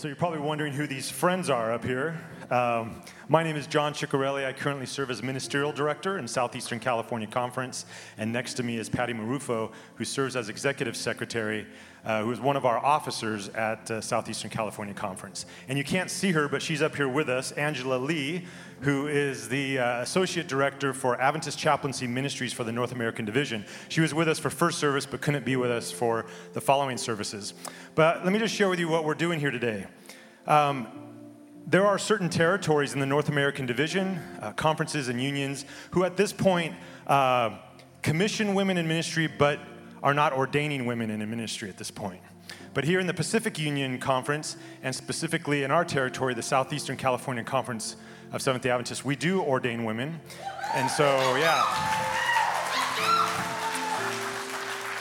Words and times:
So 0.00 0.08
you're 0.08 0.16
probably 0.16 0.38
wondering 0.38 0.72
who 0.72 0.86
these 0.86 1.10
friends 1.10 1.50
are 1.50 1.74
up 1.74 1.84
here. 1.84 2.18
Um, 2.50 3.00
my 3.28 3.44
name 3.44 3.54
is 3.54 3.68
John 3.68 3.94
Ciccarelli. 3.94 4.44
I 4.44 4.52
currently 4.52 4.84
serve 4.84 5.08
as 5.12 5.22
Ministerial 5.22 5.70
Director 5.70 6.18
in 6.18 6.26
Southeastern 6.26 6.80
California 6.80 7.28
Conference. 7.28 7.86
And 8.18 8.32
next 8.32 8.54
to 8.54 8.64
me 8.64 8.76
is 8.76 8.88
Patty 8.88 9.12
Marufo, 9.12 9.70
who 9.94 10.04
serves 10.04 10.34
as 10.34 10.48
Executive 10.48 10.96
Secretary, 10.96 11.64
uh, 12.04 12.22
who 12.24 12.32
is 12.32 12.40
one 12.40 12.56
of 12.56 12.66
our 12.66 12.84
officers 12.84 13.50
at 13.50 13.88
uh, 13.92 14.00
Southeastern 14.00 14.50
California 14.50 14.92
Conference. 14.92 15.46
And 15.68 15.78
you 15.78 15.84
can't 15.84 16.10
see 16.10 16.32
her, 16.32 16.48
but 16.48 16.60
she's 16.60 16.82
up 16.82 16.96
here 16.96 17.08
with 17.08 17.28
us, 17.28 17.52
Angela 17.52 17.98
Lee, 17.98 18.46
who 18.80 19.06
is 19.06 19.48
the 19.48 19.78
uh, 19.78 20.00
Associate 20.00 20.48
Director 20.48 20.92
for 20.92 21.20
Adventist 21.20 21.56
Chaplaincy 21.56 22.08
Ministries 22.08 22.52
for 22.52 22.64
the 22.64 22.72
North 22.72 22.90
American 22.90 23.24
Division. 23.24 23.64
She 23.88 24.00
was 24.00 24.12
with 24.12 24.28
us 24.28 24.40
for 24.40 24.50
first 24.50 24.80
service, 24.80 25.06
but 25.06 25.20
couldn't 25.20 25.44
be 25.44 25.54
with 25.54 25.70
us 25.70 25.92
for 25.92 26.26
the 26.52 26.60
following 26.60 26.96
services. 26.96 27.54
But 27.94 28.24
let 28.24 28.32
me 28.32 28.40
just 28.40 28.56
share 28.56 28.68
with 28.68 28.80
you 28.80 28.88
what 28.88 29.04
we're 29.04 29.14
doing 29.14 29.38
here 29.38 29.52
today. 29.52 29.86
Um, 30.48 31.09
there 31.66 31.86
are 31.86 31.98
certain 31.98 32.28
territories 32.28 32.94
in 32.94 33.00
the 33.00 33.06
North 33.06 33.28
American 33.28 33.66
Division, 33.66 34.18
uh, 34.40 34.52
conferences 34.52 35.08
and 35.08 35.22
unions, 35.22 35.64
who 35.92 36.04
at 36.04 36.16
this 36.16 36.32
point 36.32 36.74
uh, 37.06 37.58
commission 38.02 38.54
women 38.54 38.78
in 38.78 38.88
ministry, 38.88 39.26
but 39.26 39.60
are 40.02 40.14
not 40.14 40.32
ordaining 40.32 40.86
women 40.86 41.10
in 41.10 41.18
ministry 41.30 41.68
at 41.68 41.76
this 41.76 41.90
point. 41.90 42.20
But 42.72 42.84
here 42.84 43.00
in 43.00 43.06
the 43.06 43.14
Pacific 43.14 43.58
Union 43.58 43.98
Conference, 43.98 44.56
and 44.82 44.94
specifically 44.94 45.64
in 45.64 45.70
our 45.70 45.84
territory, 45.84 46.34
the 46.34 46.42
Southeastern 46.42 46.96
California 46.96 47.42
Conference 47.42 47.96
of 48.32 48.40
Seventh 48.42 48.62
day 48.62 48.70
Adventists, 48.70 49.04
we 49.04 49.16
do 49.16 49.42
ordain 49.42 49.84
women. 49.84 50.20
And 50.74 50.88
so, 50.88 51.04
yeah. 51.36 51.64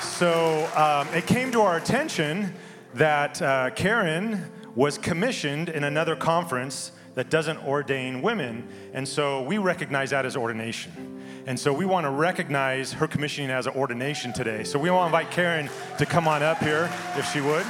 So 0.02 0.70
um, 0.76 1.08
it 1.14 1.28
came 1.28 1.52
to 1.52 1.62
our 1.62 1.78
attention 1.78 2.54
that 2.96 3.42
uh, 3.42 3.70
Karen 3.72 4.52
was 4.80 4.98
commissioned 4.98 5.68
in 5.68 5.84
another 5.84 6.16
conference 6.16 6.94
that 7.14 7.30
doesn't 7.30 7.58
ordain 7.68 8.22
women. 8.22 8.66
And 8.94 9.06
so 9.06 9.42
we 9.42 9.58
recognize 9.58 10.12
that 10.12 10.26
as 10.26 10.38
ordination. 10.38 11.22
And 11.46 11.60
so 11.60 11.74
we 11.74 11.86
want 11.86 12.06
to 12.06 12.10
recognize 12.10 12.94
her 12.94 13.06
commissioning 13.06 13.50
as 13.50 13.68
an 13.68 13.74
ordination 13.74 14.32
today. 14.32 14.64
So 14.64 14.80
we 14.80 14.90
want 14.90 15.12
to 15.12 15.18
invite 15.18 15.34
Karen 15.34 15.70
to 15.98 16.06
come 16.06 16.30
on 16.30 16.44
up 16.44 16.60
here, 16.60 16.90
if 17.18 17.30
she 17.30 17.42
would. 17.42 17.66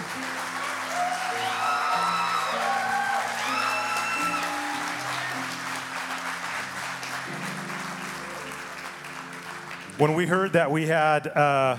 When 9.98 10.14
we 10.14 10.28
heard 10.28 10.54
that 10.54 10.70
we 10.70 10.86
had 10.86 11.26
uh, 11.26 11.78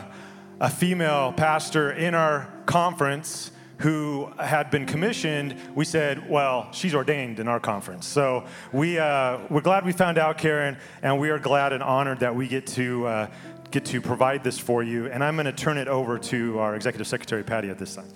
a 0.59 0.69
female 0.69 1.33
pastor 1.33 1.93
in 1.93 2.17
our 2.17 2.53
conference, 2.67 3.53
who 3.81 4.31
had 4.39 4.71
been 4.71 4.85
commissioned, 4.85 5.57
we 5.75 5.87
said, 5.87 6.29
well, 6.29 6.71
she's 6.71 6.95
ordained 6.95 7.41
in 7.41 7.49
our 7.49 7.59
conference. 7.59 8.07
So 8.07 8.45
we, 8.73 8.99
uh, 8.99 9.39
we're 9.49 9.63
glad 9.63 9.87
we 9.87 9.93
found 9.93 10.19
out, 10.19 10.37
Karen, 10.37 10.77
and 11.03 11.19
we 11.19 11.31
are 11.31 11.39
glad 11.39 11.73
and 11.73 11.83
honored 11.83 12.21
that 12.21 12.35
we 12.35 12.47
get 12.47 12.67
to, 12.69 13.07
uh, 13.07 13.27
get 13.71 13.87
to 13.87 14.03
provide 14.03 14.45
this 14.45 14.59
for 14.59 14.83
you. 14.83 15.07
And 15.07 15.25
I'm 15.25 15.35
going 15.35 15.47
to 15.47 15.53
turn 15.53 15.79
it 15.79 15.89
over 15.89 16.19
to 16.19 16.59
our 16.59 16.77
Executive 16.77 17.07
Secretary, 17.07 17.43
Patty, 17.43 17.71
at 17.71 17.79
this 17.79 17.95
time. 17.95 18.09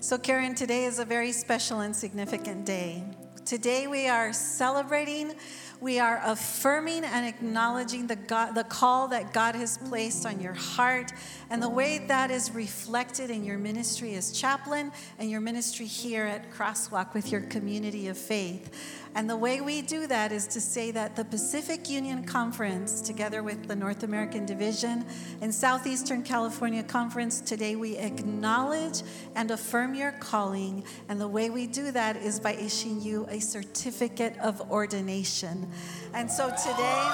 So, 0.00 0.18
Karen, 0.18 0.56
today 0.56 0.84
is 0.84 0.98
a 0.98 1.04
very 1.04 1.30
special 1.30 1.80
and 1.80 1.94
significant 1.94 2.66
day. 2.66 3.04
Today 3.44 3.86
we 3.86 4.08
are 4.08 4.32
celebrating 4.32 5.32
we 5.80 5.98
are 5.98 6.20
affirming 6.24 7.04
and 7.04 7.26
acknowledging 7.26 8.06
the, 8.06 8.16
God, 8.16 8.54
the 8.54 8.64
call 8.64 9.08
that 9.08 9.32
God 9.32 9.54
has 9.54 9.78
placed 9.78 10.26
on 10.26 10.40
your 10.40 10.52
heart 10.52 11.12
and 11.50 11.62
the 11.62 11.68
way 11.68 12.04
that 12.08 12.30
is 12.30 12.52
reflected 12.52 13.30
in 13.30 13.44
your 13.44 13.58
ministry 13.58 14.14
as 14.14 14.32
chaplain 14.32 14.92
and 15.18 15.30
your 15.30 15.40
ministry 15.40 15.86
here 15.86 16.24
at 16.24 16.50
Crosswalk 16.52 17.14
with 17.14 17.30
your 17.30 17.42
community 17.42 18.08
of 18.08 18.16
faith. 18.16 19.02
And 19.16 19.30
the 19.30 19.36
way 19.36 19.60
we 19.60 19.80
do 19.80 20.08
that 20.08 20.32
is 20.32 20.48
to 20.48 20.60
say 20.60 20.90
that 20.90 21.14
the 21.14 21.24
Pacific 21.24 21.88
Union 21.88 22.24
Conference, 22.24 23.00
together 23.00 23.44
with 23.44 23.68
the 23.68 23.76
North 23.76 24.02
American 24.02 24.44
Division 24.44 25.06
and 25.40 25.54
Southeastern 25.54 26.24
California 26.24 26.82
Conference, 26.82 27.40
today 27.40 27.76
we 27.76 27.96
acknowledge 27.96 29.02
and 29.36 29.52
affirm 29.52 29.94
your 29.94 30.10
calling. 30.12 30.82
And 31.08 31.20
the 31.20 31.28
way 31.28 31.48
we 31.48 31.68
do 31.68 31.92
that 31.92 32.16
is 32.16 32.40
by 32.40 32.54
issuing 32.54 33.00
you 33.02 33.24
a 33.30 33.38
certificate 33.38 34.36
of 34.38 34.60
ordination. 34.72 35.70
And 36.12 36.28
so 36.28 36.48
today, 36.48 37.08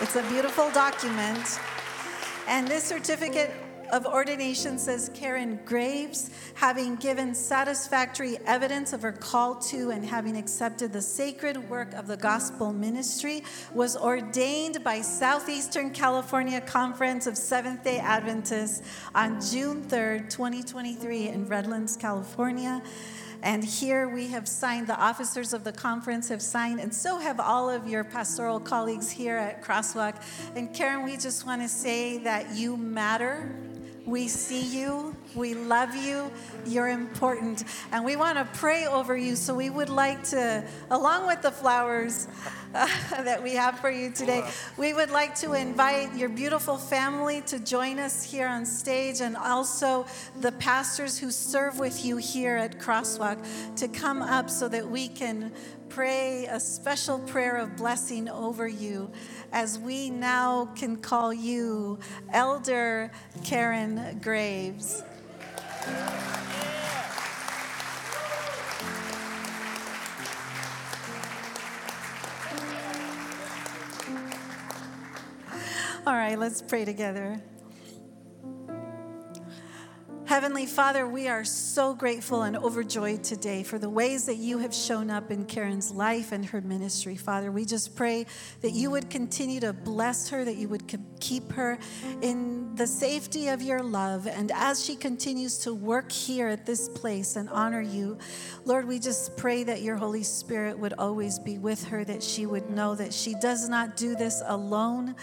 it's 0.00 0.16
a 0.16 0.22
beautiful 0.30 0.70
document. 0.70 1.60
And 2.48 2.66
this 2.66 2.84
certificate 2.84 3.52
of 3.90 4.06
ordination 4.06 4.78
says 4.78 5.10
Karen 5.14 5.58
Graves, 5.64 6.30
having 6.54 6.96
given 6.96 7.34
satisfactory 7.34 8.38
evidence 8.46 8.92
of 8.92 9.02
her 9.02 9.12
call 9.12 9.56
to 9.56 9.90
and 9.90 10.04
having 10.04 10.36
accepted 10.36 10.92
the 10.92 11.00
sacred 11.00 11.68
work 11.68 11.92
of 11.94 12.06
the 12.06 12.16
gospel 12.16 12.72
ministry, 12.72 13.42
was 13.74 13.96
ordained 13.96 14.82
by 14.82 15.00
Southeastern 15.00 15.90
California 15.90 16.60
Conference 16.60 17.26
of 17.26 17.36
Seventh 17.36 17.84
day 17.84 17.98
Adventists 17.98 18.82
on 19.14 19.40
June 19.40 19.82
3rd, 19.84 20.30
2023, 20.30 21.28
in 21.28 21.46
Redlands, 21.46 21.96
California. 21.96 22.82
And 23.42 23.62
here 23.62 24.08
we 24.08 24.28
have 24.28 24.48
signed, 24.48 24.86
the 24.86 24.98
officers 24.98 25.52
of 25.52 25.62
the 25.62 25.72
conference 25.72 26.28
have 26.30 26.42
signed, 26.42 26.80
and 26.80 26.92
so 26.92 27.18
have 27.18 27.38
all 27.38 27.70
of 27.70 27.86
your 27.86 28.02
pastoral 28.02 28.58
colleagues 28.58 29.10
here 29.10 29.36
at 29.36 29.62
Crosswalk. 29.62 30.20
And 30.56 30.74
Karen, 30.74 31.04
we 31.04 31.16
just 31.16 31.46
want 31.46 31.62
to 31.62 31.68
say 31.68 32.18
that 32.18 32.56
you 32.56 32.76
matter. 32.76 33.54
We 34.06 34.28
see 34.28 34.60
you. 34.60 35.16
We 35.34 35.54
love 35.54 35.96
you. 35.96 36.30
You're 36.64 36.88
important. 36.88 37.64
And 37.90 38.04
we 38.04 38.14
want 38.14 38.38
to 38.38 38.44
pray 38.58 38.86
over 38.86 39.16
you. 39.16 39.34
So 39.34 39.52
we 39.52 39.68
would 39.68 39.88
like 39.88 40.22
to, 40.30 40.64
along 40.90 41.26
with 41.26 41.42
the 41.42 41.50
flowers 41.50 42.28
uh, 42.72 42.86
that 43.24 43.42
we 43.42 43.54
have 43.54 43.80
for 43.80 43.90
you 43.90 44.12
today, 44.12 44.48
we 44.76 44.92
would 44.92 45.10
like 45.10 45.34
to 45.36 45.54
invite 45.54 46.14
your 46.14 46.28
beautiful 46.28 46.76
family 46.76 47.40
to 47.42 47.58
join 47.58 47.98
us 47.98 48.22
here 48.22 48.46
on 48.46 48.64
stage 48.64 49.20
and 49.20 49.36
also 49.36 50.06
the 50.40 50.52
pastors 50.52 51.18
who 51.18 51.32
serve 51.32 51.80
with 51.80 52.04
you 52.04 52.16
here 52.16 52.56
at 52.56 52.78
Crosswalk 52.78 53.44
to 53.74 53.88
come 53.88 54.22
up 54.22 54.48
so 54.48 54.68
that 54.68 54.88
we 54.88 55.08
can 55.08 55.52
pray 55.96 56.44
a 56.50 56.60
special 56.60 57.18
prayer 57.20 57.56
of 57.56 57.74
blessing 57.74 58.28
over 58.28 58.68
you 58.68 59.10
as 59.50 59.78
we 59.78 60.10
now 60.10 60.66
can 60.76 60.94
call 60.94 61.32
you 61.32 61.98
Elder 62.34 63.10
Karen 63.44 64.20
Graves. 64.22 65.02
All 76.06 76.12
right, 76.12 76.38
let's 76.38 76.60
pray 76.60 76.84
together. 76.84 77.40
Heavenly 80.26 80.66
Father, 80.66 81.06
we 81.06 81.28
are 81.28 81.44
so 81.44 81.94
grateful 81.94 82.42
and 82.42 82.56
overjoyed 82.56 83.22
today 83.22 83.62
for 83.62 83.78
the 83.78 83.88
ways 83.88 84.26
that 84.26 84.38
you 84.38 84.58
have 84.58 84.74
shown 84.74 85.08
up 85.08 85.30
in 85.30 85.44
Karen's 85.44 85.92
life 85.92 86.32
and 86.32 86.44
her 86.46 86.60
ministry. 86.60 87.14
Father, 87.14 87.52
we 87.52 87.64
just 87.64 87.94
pray 87.94 88.26
that 88.60 88.72
you 88.72 88.90
would 88.90 89.08
continue 89.08 89.60
to 89.60 89.72
bless 89.72 90.28
her, 90.30 90.44
that 90.44 90.56
you 90.56 90.68
would 90.68 90.92
keep 91.20 91.52
her 91.52 91.78
in 92.22 92.74
the 92.74 92.88
safety 92.88 93.46
of 93.46 93.62
your 93.62 93.84
love. 93.84 94.26
And 94.26 94.50
as 94.50 94.84
she 94.84 94.96
continues 94.96 95.58
to 95.58 95.72
work 95.72 96.10
here 96.10 96.48
at 96.48 96.66
this 96.66 96.88
place 96.88 97.36
and 97.36 97.48
honor 97.50 97.80
you, 97.80 98.18
Lord, 98.64 98.84
we 98.88 98.98
just 98.98 99.36
pray 99.36 99.62
that 99.62 99.82
your 99.82 99.94
Holy 99.94 100.24
Spirit 100.24 100.76
would 100.76 100.94
always 100.94 101.38
be 101.38 101.58
with 101.58 101.84
her, 101.84 102.04
that 102.04 102.20
she 102.20 102.46
would 102.46 102.68
know 102.68 102.96
that 102.96 103.14
she 103.14 103.34
does 103.34 103.68
not 103.68 103.96
do 103.96 104.16
this 104.16 104.42
alone 104.44 105.14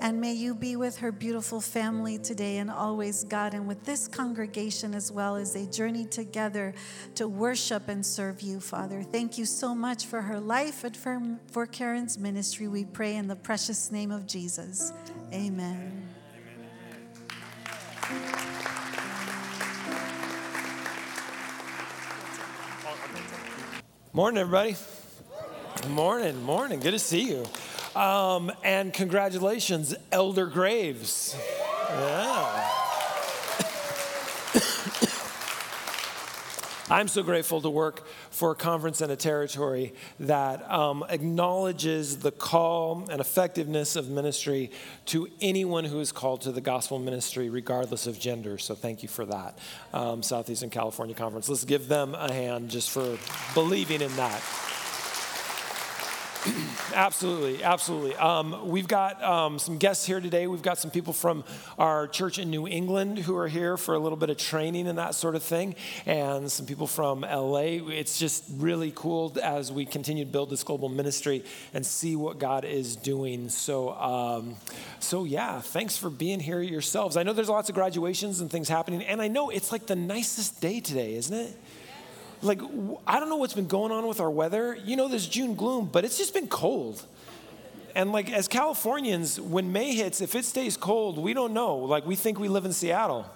and 0.00 0.20
may 0.20 0.32
you 0.32 0.54
be 0.54 0.76
with 0.76 0.98
her 0.98 1.12
beautiful 1.12 1.60
family 1.60 2.18
today 2.18 2.58
and 2.58 2.70
always, 2.70 3.24
God, 3.24 3.54
and 3.54 3.66
with 3.66 3.84
this 3.84 4.08
congregation 4.08 4.94
as 4.94 5.10
well 5.10 5.36
as 5.36 5.52
they 5.52 5.66
journey 5.66 6.04
together 6.04 6.74
to 7.14 7.28
worship 7.28 7.88
and 7.88 8.04
serve 8.04 8.40
you, 8.42 8.60
Father. 8.60 9.02
Thank 9.02 9.38
you 9.38 9.44
so 9.44 9.74
much 9.74 10.06
for 10.06 10.22
her 10.22 10.40
life 10.40 10.84
and 10.84 10.96
for, 10.96 11.20
for 11.50 11.66
Karen's 11.66 12.18
ministry. 12.18 12.68
We 12.68 12.84
pray 12.84 13.16
in 13.16 13.28
the 13.28 13.36
precious 13.36 13.90
name 13.90 14.10
of 14.10 14.26
Jesus. 14.26 14.92
Amen. 15.32 16.08
Morning, 24.12 24.40
everybody. 24.40 24.76
Morning, 25.88 26.42
morning. 26.42 26.80
Good 26.80 26.92
to 26.92 26.98
see 26.98 27.28
you. 27.28 27.44
Um, 27.96 28.52
and 28.62 28.92
congratulations, 28.92 29.94
Elder 30.12 30.46
Graves. 30.48 31.34
Yeah. 31.88 32.70
I'm 36.90 37.08
so 37.08 37.22
grateful 37.22 37.62
to 37.62 37.70
work 37.70 38.06
for 38.30 38.50
a 38.50 38.54
conference 38.54 39.00
and 39.00 39.10
a 39.10 39.16
territory 39.16 39.94
that 40.20 40.70
um, 40.70 41.06
acknowledges 41.08 42.18
the 42.18 42.32
call 42.32 43.08
and 43.10 43.18
effectiveness 43.18 43.96
of 43.96 44.10
ministry 44.10 44.70
to 45.06 45.26
anyone 45.40 45.86
who 45.86 45.98
is 46.00 46.12
called 46.12 46.42
to 46.42 46.52
the 46.52 46.60
gospel 46.60 46.98
ministry, 46.98 47.48
regardless 47.48 48.06
of 48.06 48.20
gender. 48.20 48.58
So 48.58 48.74
thank 48.74 49.02
you 49.02 49.08
for 49.08 49.24
that, 49.24 49.58
um, 49.94 50.22
Southeastern 50.22 50.68
California 50.68 51.14
Conference. 51.14 51.48
Let's 51.48 51.64
give 51.64 51.88
them 51.88 52.14
a 52.14 52.30
hand 52.30 52.68
just 52.68 52.90
for 52.90 53.16
believing 53.54 54.02
in 54.02 54.14
that. 54.16 54.42
Absolutely, 56.94 57.62
absolutely. 57.62 58.16
Um, 58.16 58.68
we've 58.68 58.88
got 58.88 59.22
um, 59.22 59.58
some 59.58 59.78
guests 59.78 60.06
here 60.06 60.20
today. 60.20 60.46
We've 60.46 60.62
got 60.62 60.78
some 60.78 60.90
people 60.90 61.12
from 61.12 61.44
our 61.78 62.08
church 62.08 62.38
in 62.38 62.50
New 62.50 62.66
England 62.66 63.18
who 63.18 63.36
are 63.36 63.48
here 63.48 63.76
for 63.76 63.94
a 63.94 63.98
little 63.98 64.16
bit 64.16 64.30
of 64.30 64.36
training 64.36 64.88
and 64.88 64.98
that 64.98 65.14
sort 65.14 65.34
of 65.34 65.42
thing, 65.42 65.74
and 66.06 66.50
some 66.50 66.66
people 66.66 66.86
from 66.86 67.20
LA. 67.20 67.78
It's 67.90 68.18
just 68.18 68.44
really 68.56 68.92
cool 68.94 69.36
as 69.42 69.72
we 69.72 69.86
continue 69.86 70.24
to 70.24 70.30
build 70.30 70.50
this 70.50 70.62
global 70.62 70.88
ministry 70.88 71.44
and 71.74 71.84
see 71.84 72.16
what 72.16 72.38
God 72.38 72.64
is 72.64 72.96
doing. 72.96 73.48
So, 73.48 73.90
um, 73.94 74.56
so 75.00 75.24
yeah, 75.24 75.60
thanks 75.60 75.96
for 75.96 76.10
being 76.10 76.40
here 76.40 76.60
yourselves. 76.60 77.16
I 77.16 77.22
know 77.22 77.32
there's 77.32 77.48
lots 77.48 77.68
of 77.68 77.74
graduations 77.74 78.40
and 78.40 78.50
things 78.50 78.68
happening, 78.68 79.02
and 79.02 79.20
I 79.20 79.28
know 79.28 79.50
it's 79.50 79.72
like 79.72 79.86
the 79.86 79.96
nicest 79.96 80.60
day 80.60 80.80
today, 80.80 81.14
isn't 81.14 81.36
it? 81.36 81.56
Like, 82.42 82.60
I 83.06 83.18
don't 83.18 83.28
know 83.28 83.36
what's 83.36 83.54
been 83.54 83.66
going 83.66 83.92
on 83.92 84.06
with 84.06 84.20
our 84.20 84.30
weather. 84.30 84.78
You 84.84 84.96
know, 84.96 85.08
there's 85.08 85.26
June 85.26 85.54
gloom, 85.54 85.88
but 85.90 86.04
it's 86.04 86.18
just 86.18 86.34
been 86.34 86.48
cold. 86.48 87.04
And 87.94 88.12
like, 88.12 88.30
as 88.30 88.46
Californians, 88.46 89.40
when 89.40 89.72
May 89.72 89.94
hits, 89.94 90.20
if 90.20 90.34
it 90.34 90.44
stays 90.44 90.76
cold, 90.76 91.18
we 91.18 91.32
don't 91.32 91.54
know. 91.54 91.76
Like, 91.76 92.04
we 92.04 92.14
think 92.14 92.38
we 92.38 92.48
live 92.48 92.64
in 92.66 92.72
Seattle. 92.72 93.26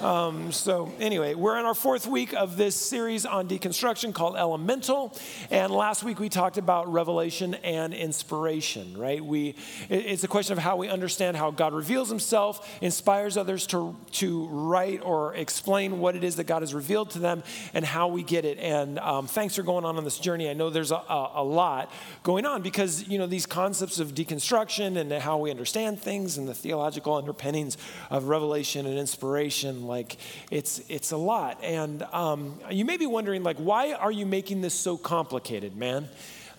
Um, 0.00 0.50
so, 0.50 0.92
anyway, 0.98 1.34
we're 1.34 1.58
in 1.58 1.64
our 1.64 1.74
fourth 1.74 2.06
week 2.06 2.32
of 2.34 2.56
this 2.56 2.74
series 2.74 3.24
on 3.24 3.48
deconstruction 3.48 4.12
called 4.12 4.36
Elemental. 4.36 5.16
And 5.50 5.72
last 5.72 6.02
week 6.02 6.18
we 6.18 6.28
talked 6.28 6.58
about 6.58 6.92
revelation 6.92 7.54
and 7.54 7.94
inspiration, 7.94 8.96
right? 8.96 9.24
We, 9.24 9.54
it's 9.88 10.24
a 10.24 10.28
question 10.28 10.54
of 10.54 10.58
how 10.58 10.76
we 10.76 10.88
understand 10.88 11.36
how 11.36 11.50
God 11.50 11.72
reveals 11.72 12.08
himself, 12.08 12.68
inspires 12.80 13.36
others 13.36 13.66
to, 13.68 13.96
to 14.12 14.46
write 14.48 15.02
or 15.02 15.34
explain 15.34 16.00
what 16.00 16.16
it 16.16 16.24
is 16.24 16.36
that 16.36 16.44
God 16.44 16.62
has 16.62 16.74
revealed 16.74 17.10
to 17.10 17.18
them, 17.18 17.42
and 17.74 17.84
how 17.84 18.08
we 18.08 18.22
get 18.22 18.44
it. 18.44 18.58
And 18.58 18.98
um, 18.98 19.26
thanks 19.26 19.54
for 19.54 19.62
going 19.62 19.84
on 19.84 19.96
on 19.96 20.04
this 20.04 20.18
journey. 20.18 20.48
I 20.48 20.54
know 20.54 20.70
there's 20.70 20.92
a, 20.92 20.96
a, 20.96 21.32
a 21.36 21.44
lot 21.44 21.92
going 22.22 22.46
on 22.46 22.62
because, 22.62 23.06
you 23.08 23.18
know, 23.18 23.26
these 23.26 23.46
concepts 23.46 24.00
of 24.00 24.14
deconstruction 24.14 24.96
and 24.96 25.12
how 25.12 25.38
we 25.38 25.50
understand 25.50 26.00
things 26.00 26.38
and 26.38 26.48
the 26.48 26.54
theological 26.54 27.14
underpinnings 27.14 27.76
of 28.10 28.24
revelation 28.24 28.86
and 28.86 28.98
inspiration 28.98 29.81
like 29.86 30.16
it's 30.50 30.80
it's 30.88 31.12
a 31.12 31.16
lot. 31.16 31.62
And 31.62 32.02
um, 32.12 32.58
you 32.70 32.84
may 32.84 32.96
be 32.96 33.06
wondering, 33.06 33.42
like, 33.42 33.58
why 33.58 33.92
are 33.92 34.12
you 34.12 34.26
making 34.26 34.60
this 34.60 34.74
so 34.74 34.96
complicated, 34.96 35.76
man? 35.76 36.08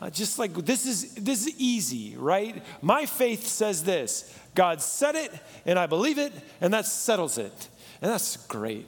Uh, 0.02 0.10
just 0.10 0.38
like 0.38 0.54
this 0.54 0.86
is 0.86 1.16
this 1.16 1.48
is 1.48 1.60
easy, 1.60 2.16
right? 2.18 2.62
My 2.81 3.06
faith 3.06 3.48
says 3.48 3.84
this: 3.84 4.38
God 4.56 4.81
said 4.81 5.16
it, 5.16 5.31
and 5.66 5.80
I 5.80 5.88
believe 5.88 6.18
it, 6.18 6.34
and 6.60 6.74
that 6.74 6.86
settles 6.86 7.38
it, 7.38 7.70
and 8.02 8.12
that's 8.12 8.38
great. 8.48 8.88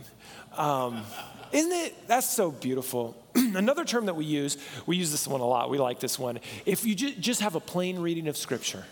Um, 0.58 1.04
isn't 1.52 1.72
it? 1.72 2.08
That's 2.08 2.30
so 2.30 2.52
beautiful. 2.52 3.16
Another 3.36 3.86
term 3.86 4.08
that 4.08 4.16
we 4.16 4.26
use, 4.26 4.58
we 4.86 4.98
use 4.98 5.12
this 5.12 5.28
one 5.28 5.42
a 5.42 5.46
lot. 5.46 5.70
We 5.70 5.78
like 5.78 6.00
this 6.00 6.20
one. 6.20 6.40
If 6.66 6.86
you 6.86 6.96
ju- 6.96 7.16
just 7.16 7.42
have 7.42 7.56
a 7.56 7.60
plain 7.60 8.00
reading 8.00 8.28
of 8.28 8.36
Scripture, 8.36 8.84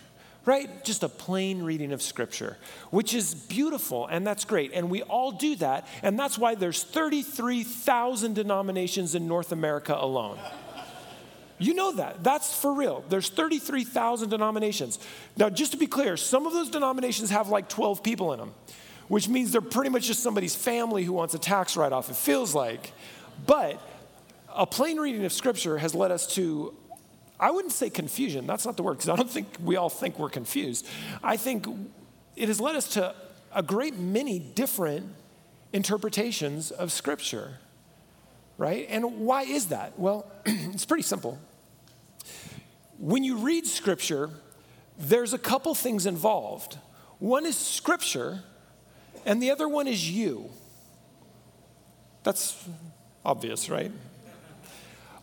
right? 0.45 0.84
Just 0.84 1.04
a 1.04 1.10
plain 1.10 1.63
reading 1.63 1.94
of 1.94 2.01
scripture, 2.01 2.57
which 2.92 3.13
is 3.13 3.34
beautiful 3.34 4.07
and 4.07 4.25
that's 4.28 4.45
great. 4.45 4.72
And 4.74 4.90
we 4.90 5.01
all 5.04 5.31
do 5.31 5.56
that. 5.57 5.88
And 6.01 6.19
that's 6.19 6.38
why 6.38 6.56
there's 6.56 6.84
33,000 6.84 8.34
denominations 8.34 9.16
in 9.16 9.28
North 9.28 9.51
America 9.51 9.95
alone. 9.98 10.38
You 11.60 11.74
know 11.74 11.94
that. 11.94 12.24
That's 12.24 12.54
for 12.60 12.74
real. 12.74 13.06
There's 13.07 13.30
33,000 13.30 14.30
denominations. 14.30 15.00
Now, 15.38 15.50
just 15.50 15.72
to 15.72 15.78
be 15.78 15.88
clear, 15.88 16.18
some 16.18 16.45
of 16.45 16.51
those 16.51 16.69
denominations 16.69 17.30
have 17.30 17.48
like 17.48 17.69
12 17.69 18.04
people 18.04 18.34
in 18.34 18.40
them, 18.40 18.54
which 19.07 19.30
means 19.30 19.51
they're 19.51 19.62
pretty 19.62 19.90
much 19.90 20.07
just 20.07 20.22
somebody's 20.22 20.56
family 20.56 21.04
who 21.04 21.13
wants 21.13 21.34
a 21.36 21.40
tax 21.40 21.78
write 21.78 21.94
off, 21.94 22.10
it 22.10 22.18
feels 22.18 22.54
like. 22.54 22.92
But 23.45 23.80
a 24.54 24.66
plain 24.66 24.98
reading 24.98 25.24
of 25.24 25.31
scripture 25.31 25.78
has 25.78 25.95
led 25.95 26.12
us 26.12 26.28
to 26.36 26.75
I 27.44 27.51
wouldn't 27.51 27.74
say 27.74 27.90
confusion, 27.90 28.48
that's 28.48 28.66
not 28.66 28.78
the 28.78 28.84
word, 28.84 28.94
because 28.94 29.10
I 29.10 29.18
don't 29.18 29.30
think 29.30 29.48
we 29.62 29.75
all 29.75 29.90
think 29.90 30.18
we're 30.18 30.30
confused. 30.30 30.88
I 31.22 31.36
think 31.36 31.68
it 32.38 32.48
has 32.48 32.62
led 32.62 32.78
us 32.78 32.88
to 32.94 33.13
a 33.54 33.62
great 33.62 34.00
many 34.00 34.40
different 34.40 35.13
interpretations 35.74 36.72
of 36.72 36.94
Scripture, 36.94 37.56
right? 38.57 38.88
And 38.90 39.19
why 39.25 39.42
is 39.42 39.68
that? 39.68 40.00
Well, 40.00 40.25
it's 40.45 40.86
pretty 40.86 41.04
simple. 41.04 41.38
When 42.98 43.25
you 43.25 43.36
read 43.36 43.68
Scripture, 43.68 44.30
there's 44.98 45.34
a 45.34 45.38
couple 45.38 45.75
things 45.75 46.06
involved. 46.06 46.78
One 47.19 47.45
is 47.45 47.57
Scripture, 47.57 48.42
and 49.25 49.44
the 49.44 49.51
other 49.51 49.68
one 49.68 49.88
is 49.90 50.10
you. 50.10 50.50
That's 52.24 52.66
obvious, 53.25 53.69
right? 53.69 53.92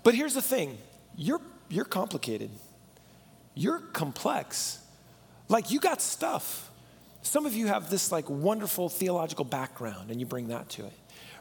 But 0.03 0.15
here's 0.15 0.35
the 0.35 0.43
thing 0.43 0.77
you're 1.17 1.41
you're 1.71 1.85
complicated. 1.85 2.51
You're 3.55 3.79
complex. 3.79 4.79
Like 5.49 5.71
you 5.71 5.81
got 5.81 6.03
stuff. 6.03 6.71
Some 7.23 7.47
of 7.47 7.55
you 7.55 7.67
have 7.67 7.91
this 7.91 8.13
like 8.13 8.29
wonderful 8.29 8.89
theological 8.89 9.45
background 9.45 10.11
and 10.11 10.21
you 10.21 10.27
bring 10.27 10.49
that 10.49 10.69
to 10.71 10.87
it, 10.87 10.93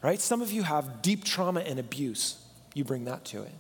right? 0.02 0.20
Some 0.20 0.42
of 0.42 0.52
you 0.52 0.64
have 0.64 1.02
deep 1.02 1.24
trauma 1.24 1.62
and 1.62 1.80
abuse. 1.80 2.44
You 2.74 2.84
bring 2.84 3.06
that 3.06 3.26
to 3.26 3.44
it. 3.44 3.54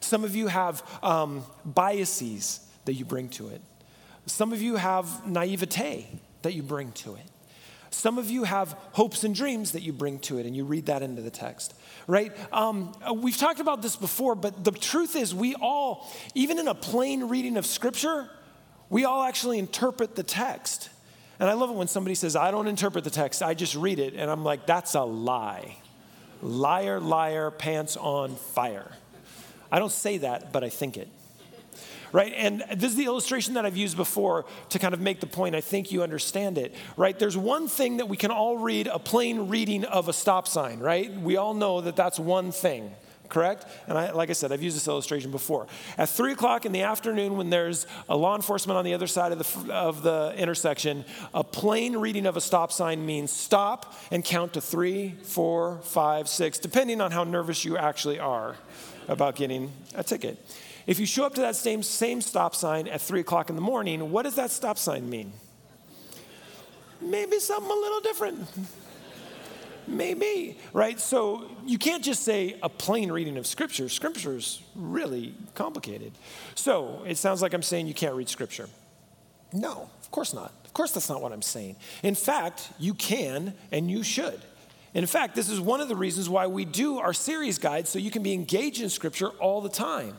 Some 0.00 0.24
of 0.24 0.34
you 0.34 0.46
have 0.46 0.82
um, 1.02 1.44
biases 1.64 2.60
that 2.84 2.94
you 2.94 3.04
bring 3.04 3.28
to 3.30 3.48
it. 3.48 3.60
Some 4.26 4.52
of 4.52 4.62
you 4.62 4.76
have 4.76 5.26
naivete 5.26 6.06
that 6.42 6.54
you 6.54 6.62
bring 6.62 6.92
to 6.92 7.14
it. 7.14 7.30
Some 7.90 8.18
of 8.18 8.30
you 8.30 8.44
have 8.44 8.76
hopes 8.92 9.24
and 9.24 9.34
dreams 9.34 9.72
that 9.72 9.82
you 9.82 9.92
bring 9.92 10.18
to 10.20 10.38
it, 10.38 10.46
and 10.46 10.56
you 10.56 10.64
read 10.64 10.86
that 10.86 11.02
into 11.02 11.22
the 11.22 11.30
text, 11.30 11.74
right? 12.06 12.32
Um, 12.52 12.94
we've 13.16 13.36
talked 13.36 13.60
about 13.60 13.82
this 13.82 13.96
before, 13.96 14.34
but 14.34 14.64
the 14.64 14.72
truth 14.72 15.16
is, 15.16 15.34
we 15.34 15.54
all, 15.54 16.10
even 16.34 16.58
in 16.58 16.68
a 16.68 16.74
plain 16.74 17.24
reading 17.24 17.56
of 17.56 17.64
Scripture, 17.64 18.28
we 18.90 19.04
all 19.04 19.22
actually 19.22 19.58
interpret 19.58 20.16
the 20.16 20.22
text. 20.22 20.90
And 21.40 21.48
I 21.48 21.54
love 21.54 21.70
it 21.70 21.76
when 21.76 21.88
somebody 21.88 22.14
says, 22.14 22.36
I 22.36 22.50
don't 22.50 22.66
interpret 22.66 23.04
the 23.04 23.10
text, 23.10 23.42
I 23.42 23.54
just 23.54 23.74
read 23.74 23.98
it. 23.98 24.14
And 24.14 24.30
I'm 24.30 24.44
like, 24.44 24.66
that's 24.66 24.94
a 24.94 25.02
lie. 25.02 25.76
Liar, 26.42 27.00
liar, 27.00 27.50
pants 27.50 27.96
on 27.96 28.36
fire. 28.36 28.90
I 29.70 29.78
don't 29.78 29.92
say 29.92 30.18
that, 30.18 30.52
but 30.52 30.64
I 30.64 30.68
think 30.68 30.96
it 30.96 31.08
right? 32.12 32.32
And 32.36 32.64
this 32.76 32.90
is 32.90 32.96
the 32.96 33.04
illustration 33.04 33.54
that 33.54 33.64
I've 33.64 33.76
used 33.76 33.96
before 33.96 34.44
to 34.70 34.78
kind 34.78 34.94
of 34.94 35.00
make 35.00 35.20
the 35.20 35.26
point. 35.26 35.54
I 35.54 35.60
think 35.60 35.92
you 35.92 36.02
understand 36.02 36.58
it, 36.58 36.74
right? 36.96 37.18
There's 37.18 37.36
one 37.36 37.68
thing 37.68 37.98
that 37.98 38.08
we 38.08 38.16
can 38.16 38.30
all 38.30 38.58
read 38.58 38.86
a 38.86 38.98
plain 38.98 39.48
reading 39.48 39.84
of 39.84 40.08
a 40.08 40.12
stop 40.12 40.48
sign, 40.48 40.80
right? 40.80 41.12
We 41.12 41.36
all 41.36 41.54
know 41.54 41.80
that 41.80 41.96
that's 41.96 42.18
one 42.18 42.52
thing 42.52 42.94
correct? 43.28 43.66
And 43.86 43.96
I, 43.96 44.10
like 44.12 44.30
I 44.30 44.32
said, 44.32 44.52
I've 44.52 44.62
used 44.62 44.76
this 44.76 44.88
illustration 44.88 45.30
before. 45.30 45.66
At 45.96 46.08
three 46.08 46.32
o'clock 46.32 46.66
in 46.66 46.72
the 46.72 46.82
afternoon, 46.82 47.36
when 47.36 47.50
there's 47.50 47.86
a 48.08 48.16
law 48.16 48.34
enforcement 48.34 48.78
on 48.78 48.84
the 48.84 48.94
other 48.94 49.06
side 49.06 49.32
of 49.32 49.38
the, 49.38 49.72
of 49.72 50.02
the 50.02 50.34
intersection, 50.36 51.04
a 51.34 51.44
plain 51.44 51.96
reading 51.96 52.26
of 52.26 52.36
a 52.36 52.40
stop 52.40 52.72
sign 52.72 53.04
means 53.04 53.30
stop 53.30 53.94
and 54.10 54.24
count 54.24 54.54
to 54.54 54.60
three, 54.60 55.14
four, 55.22 55.78
five, 55.82 56.28
six, 56.28 56.58
depending 56.58 57.00
on 57.00 57.10
how 57.10 57.24
nervous 57.24 57.64
you 57.64 57.76
actually 57.76 58.18
are 58.18 58.56
about 59.08 59.36
getting 59.36 59.72
a 59.94 60.02
ticket. 60.02 60.38
If 60.88 60.98
you 60.98 61.04
show 61.04 61.26
up 61.26 61.34
to 61.34 61.42
that 61.42 61.54
same, 61.54 61.82
same 61.82 62.22
stop 62.22 62.54
sign 62.54 62.88
at 62.88 63.02
3 63.02 63.20
o'clock 63.20 63.50
in 63.50 63.56
the 63.56 63.62
morning, 63.62 64.10
what 64.10 64.22
does 64.22 64.36
that 64.36 64.50
stop 64.50 64.78
sign 64.78 65.10
mean? 65.10 65.34
Maybe 67.02 67.38
something 67.40 67.70
a 67.70 67.74
little 67.74 68.00
different. 68.00 68.48
Maybe, 69.86 70.56
right? 70.72 70.98
So 70.98 71.44
you 71.66 71.76
can't 71.76 72.02
just 72.02 72.22
say 72.22 72.56
a 72.62 72.70
plain 72.70 73.12
reading 73.12 73.36
of 73.36 73.46
Scripture. 73.46 73.90
Scripture 73.90 74.36
is 74.36 74.62
really 74.74 75.34
complicated. 75.54 76.12
So 76.54 77.02
it 77.06 77.18
sounds 77.18 77.42
like 77.42 77.52
I'm 77.52 77.62
saying 77.62 77.86
you 77.86 77.92
can't 77.92 78.14
read 78.14 78.30
Scripture. 78.30 78.70
No, 79.52 79.90
of 80.00 80.10
course 80.10 80.32
not. 80.32 80.54
Of 80.64 80.72
course, 80.72 80.92
that's 80.92 81.10
not 81.10 81.20
what 81.20 81.32
I'm 81.32 81.42
saying. 81.42 81.76
In 82.02 82.14
fact, 82.14 82.70
you 82.78 82.94
can 82.94 83.52
and 83.70 83.90
you 83.90 84.02
should. 84.02 84.40
In 84.94 85.04
fact, 85.04 85.34
this 85.34 85.50
is 85.50 85.60
one 85.60 85.82
of 85.82 85.88
the 85.88 85.96
reasons 85.96 86.30
why 86.30 86.46
we 86.46 86.64
do 86.64 86.98
our 86.98 87.12
series 87.12 87.58
guide 87.58 87.86
so 87.86 87.98
you 87.98 88.10
can 88.10 88.22
be 88.22 88.32
engaged 88.32 88.80
in 88.80 88.88
Scripture 88.88 89.28
all 89.28 89.60
the 89.60 89.68
time 89.68 90.14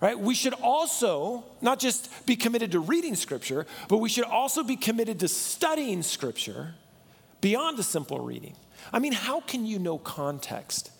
right? 0.00 0.18
We 0.18 0.34
should 0.34 0.54
also 0.54 1.44
not 1.60 1.78
just 1.78 2.26
be 2.26 2.36
committed 2.36 2.72
to 2.72 2.80
reading 2.80 3.16
Scripture, 3.16 3.66
but 3.88 3.98
we 3.98 4.08
should 4.08 4.24
also 4.24 4.62
be 4.62 4.76
committed 4.76 5.20
to 5.20 5.28
studying 5.28 6.02
Scripture 6.02 6.74
beyond 7.40 7.78
a 7.78 7.82
simple 7.82 8.20
reading. 8.20 8.54
I 8.92 8.98
mean, 8.98 9.12
how 9.12 9.40
can 9.40 9.66
you 9.66 9.78
know 9.78 9.98
context? 9.98 10.90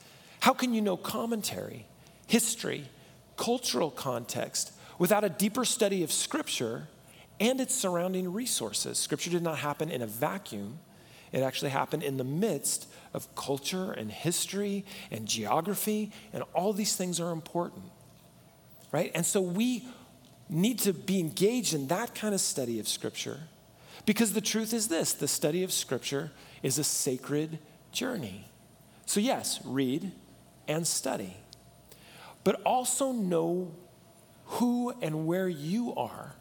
How 0.40 0.52
can 0.52 0.74
you 0.74 0.80
know 0.80 0.96
commentary, 0.96 1.86
history, 2.26 2.86
cultural 3.36 3.90
context 3.90 4.72
without 4.98 5.24
a 5.24 5.28
deeper 5.28 5.64
study 5.64 6.02
of 6.02 6.12
Scripture 6.12 6.88
and 7.40 7.60
its 7.60 7.74
surrounding 7.74 8.32
resources? 8.32 8.98
Scripture 8.98 9.30
did 9.30 9.42
not 9.42 9.58
happen 9.58 9.90
in 9.90 10.02
a 10.02 10.06
vacuum. 10.06 10.80
It 11.30 11.42
actually 11.42 11.70
happened 11.70 12.02
in 12.02 12.16
the 12.16 12.24
midst 12.24 12.88
of 13.14 13.32
culture 13.36 13.92
and 13.92 14.10
history 14.10 14.84
and 15.10 15.26
geography, 15.26 16.10
and 16.32 16.42
all 16.54 16.72
these 16.72 16.96
things 16.96 17.20
are 17.20 17.30
important, 17.30 17.84
right? 18.92 19.10
And 19.14 19.24
so 19.24 19.40
we 19.40 19.86
need 20.48 20.78
to 20.80 20.92
be 20.92 21.20
engaged 21.20 21.74
in 21.74 21.88
that 21.88 22.14
kind 22.14 22.34
of 22.34 22.40
study 22.40 22.80
of 22.80 22.88
Scripture 22.88 23.40
because 24.06 24.32
the 24.32 24.40
truth 24.40 24.72
is 24.72 24.88
this 24.88 25.12
the 25.12 25.28
study 25.28 25.62
of 25.62 25.72
Scripture 25.72 26.30
is 26.62 26.78
a 26.78 26.84
sacred 26.84 27.58
journey. 27.92 28.46
So, 29.06 29.20
yes, 29.20 29.60
read 29.64 30.12
and 30.66 30.86
study, 30.86 31.36
but 32.44 32.60
also 32.62 33.12
know 33.12 33.74
who 34.44 34.92
and 35.02 35.26
where 35.26 35.48
you 35.48 35.94
are 35.94 36.34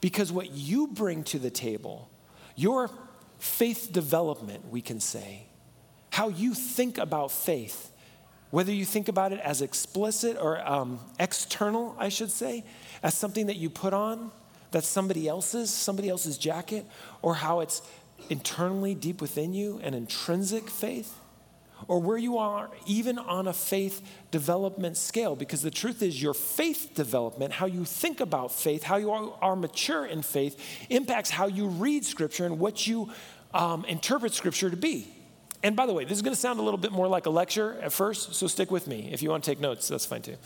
because 0.00 0.30
what 0.30 0.50
you 0.50 0.86
bring 0.88 1.24
to 1.24 1.38
the 1.38 1.50
table, 1.50 2.10
your 2.56 2.90
faith 3.38 3.90
development, 3.92 4.68
we 4.70 4.80
can 4.80 5.00
say, 5.00 5.46
how 6.10 6.28
you 6.28 6.54
think 6.54 6.98
about 6.98 7.32
faith, 7.32 7.90
whether 8.50 8.72
you 8.72 8.84
think 8.84 9.08
about 9.08 9.32
it 9.32 9.40
as 9.40 9.62
explicit 9.62 10.36
or 10.40 10.66
um, 10.66 11.00
external, 11.18 11.96
I 11.98 12.08
should 12.08 12.30
say, 12.30 12.64
as 13.02 13.14
something 13.14 13.46
that 13.46 13.56
you 13.56 13.70
put 13.70 13.92
on 13.92 14.30
that's 14.74 14.88
somebody 14.88 15.28
else's, 15.28 15.70
somebody 15.70 16.08
else's 16.08 16.36
jacket, 16.36 16.84
or 17.22 17.36
how 17.36 17.60
it's 17.60 17.80
internally 18.28 18.94
deep 18.94 19.20
within 19.20 19.54
you, 19.54 19.78
an 19.84 19.94
intrinsic 19.94 20.68
faith, 20.68 21.14
or 21.86 22.00
where 22.00 22.18
you 22.18 22.38
are 22.38 22.70
even 22.86 23.18
on 23.18 23.46
a 23.46 23.52
faith 23.52 24.02
development 24.30 24.96
scale. 24.96 25.36
Because 25.36 25.62
the 25.62 25.70
truth 25.70 26.02
is, 26.02 26.20
your 26.20 26.34
faith 26.34 26.90
development, 26.94 27.52
how 27.52 27.66
you 27.66 27.84
think 27.84 28.20
about 28.20 28.50
faith, 28.50 28.82
how 28.82 28.96
you 28.96 29.12
are, 29.12 29.56
mature 29.56 30.06
in 30.06 30.22
faith, 30.22 30.60
impacts 30.90 31.30
how 31.30 31.46
you 31.46 31.68
read 31.68 32.04
Scripture 32.04 32.44
and 32.44 32.58
what 32.58 32.86
you 32.86 33.12
um, 33.52 33.84
interpret 33.84 34.34
Scripture 34.34 34.70
to 34.70 34.76
be. 34.76 35.06
And 35.64 35.74
by 35.74 35.86
the 35.86 35.94
way, 35.94 36.04
this 36.04 36.12
is 36.18 36.22
going 36.22 36.34
to 36.34 36.40
sound 36.40 36.60
a 36.60 36.62
little 36.62 36.78
bit 36.78 36.92
more 36.92 37.08
like 37.08 37.24
a 37.24 37.30
lecture 37.30 37.80
at 37.80 37.90
first, 37.90 38.34
so 38.34 38.46
stick 38.46 38.70
with 38.70 38.86
me. 38.86 39.08
If 39.10 39.22
you 39.22 39.30
want 39.30 39.42
to 39.42 39.50
take 39.50 39.60
notes, 39.60 39.88
that's 39.88 40.04
fine 40.04 40.20
too. 40.20 40.36